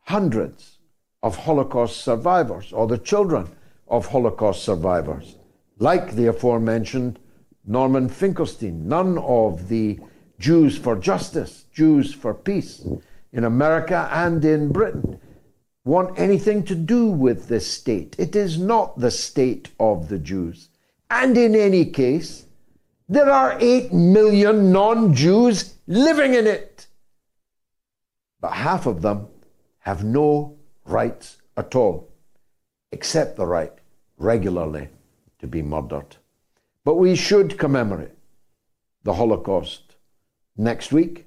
[0.00, 0.78] hundreds
[1.22, 3.48] of Holocaust survivors or the children
[3.88, 5.36] of Holocaust survivors,
[5.78, 7.18] like the aforementioned
[7.64, 8.88] Norman Finkelstein.
[8.88, 10.00] None of the
[10.38, 12.84] Jews for justice, Jews for peace
[13.32, 15.20] in America and in Britain
[15.84, 18.14] want anything to do with this state.
[18.18, 20.68] It is not the state of the Jews.
[21.10, 22.46] And in any case,
[23.08, 26.86] there are 8 million non Jews living in it.
[28.40, 29.28] But half of them
[29.80, 32.10] have no rights at all,
[32.92, 33.72] except the right
[34.16, 34.88] regularly
[35.40, 36.16] to be murdered.
[36.84, 38.16] But we should commemorate
[39.02, 39.96] the Holocaust
[40.56, 41.26] next week,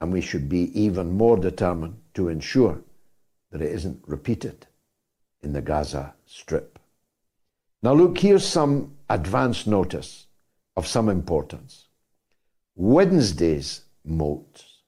[0.00, 2.80] and we should be even more determined to ensure
[3.54, 4.66] that it isn't repeated
[5.40, 6.76] in the Gaza Strip.
[7.84, 10.26] Now, look, here's some advance notice
[10.76, 11.86] of some importance.
[12.74, 14.80] Wednesday's Moats,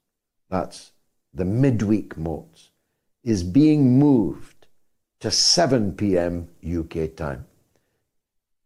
[0.51, 0.91] that's
[1.33, 2.71] the midweek Moats,
[3.23, 4.67] is being moved
[5.21, 6.49] to 7 p.m.
[6.69, 7.47] UK time.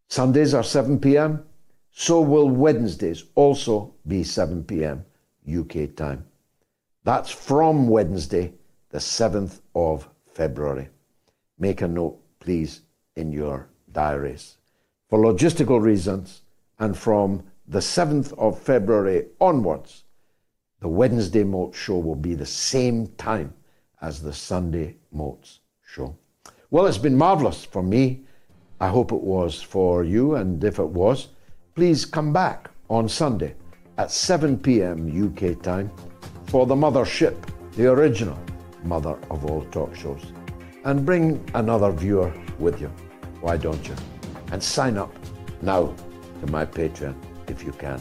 [0.09, 1.45] Sundays are 7 p.m.,
[1.93, 5.05] So will Wednesdays also be 7 p.m.
[5.47, 6.25] UK time.
[7.05, 8.55] That's from Wednesday,
[8.91, 10.89] the 7th of February.
[11.59, 12.83] Make a note, please,
[13.17, 14.57] in your diaries.
[15.09, 16.43] For logistical reasons,
[16.79, 20.05] and from the 7th of February onwards,
[20.81, 23.53] the Wednesday Moat Show will be the same time
[24.01, 26.17] as the Sunday Moats Show.
[26.71, 28.25] Well, it's been marvellous for me.
[28.81, 31.29] I hope it was for you, and if it was,
[31.75, 33.55] please come back on Sunday
[33.99, 35.07] at 7 p.m.
[35.27, 35.91] UK time
[36.47, 37.37] for the Mothership,
[37.73, 38.39] the original
[38.85, 40.33] mother of all talk shows.
[40.85, 42.89] And bring another viewer with you.
[43.41, 43.95] Why don't you?
[44.53, 45.13] And sign up
[45.63, 45.95] now
[46.41, 47.15] to my Patreon
[47.49, 48.01] if you can.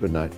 [0.00, 0.32] Good night.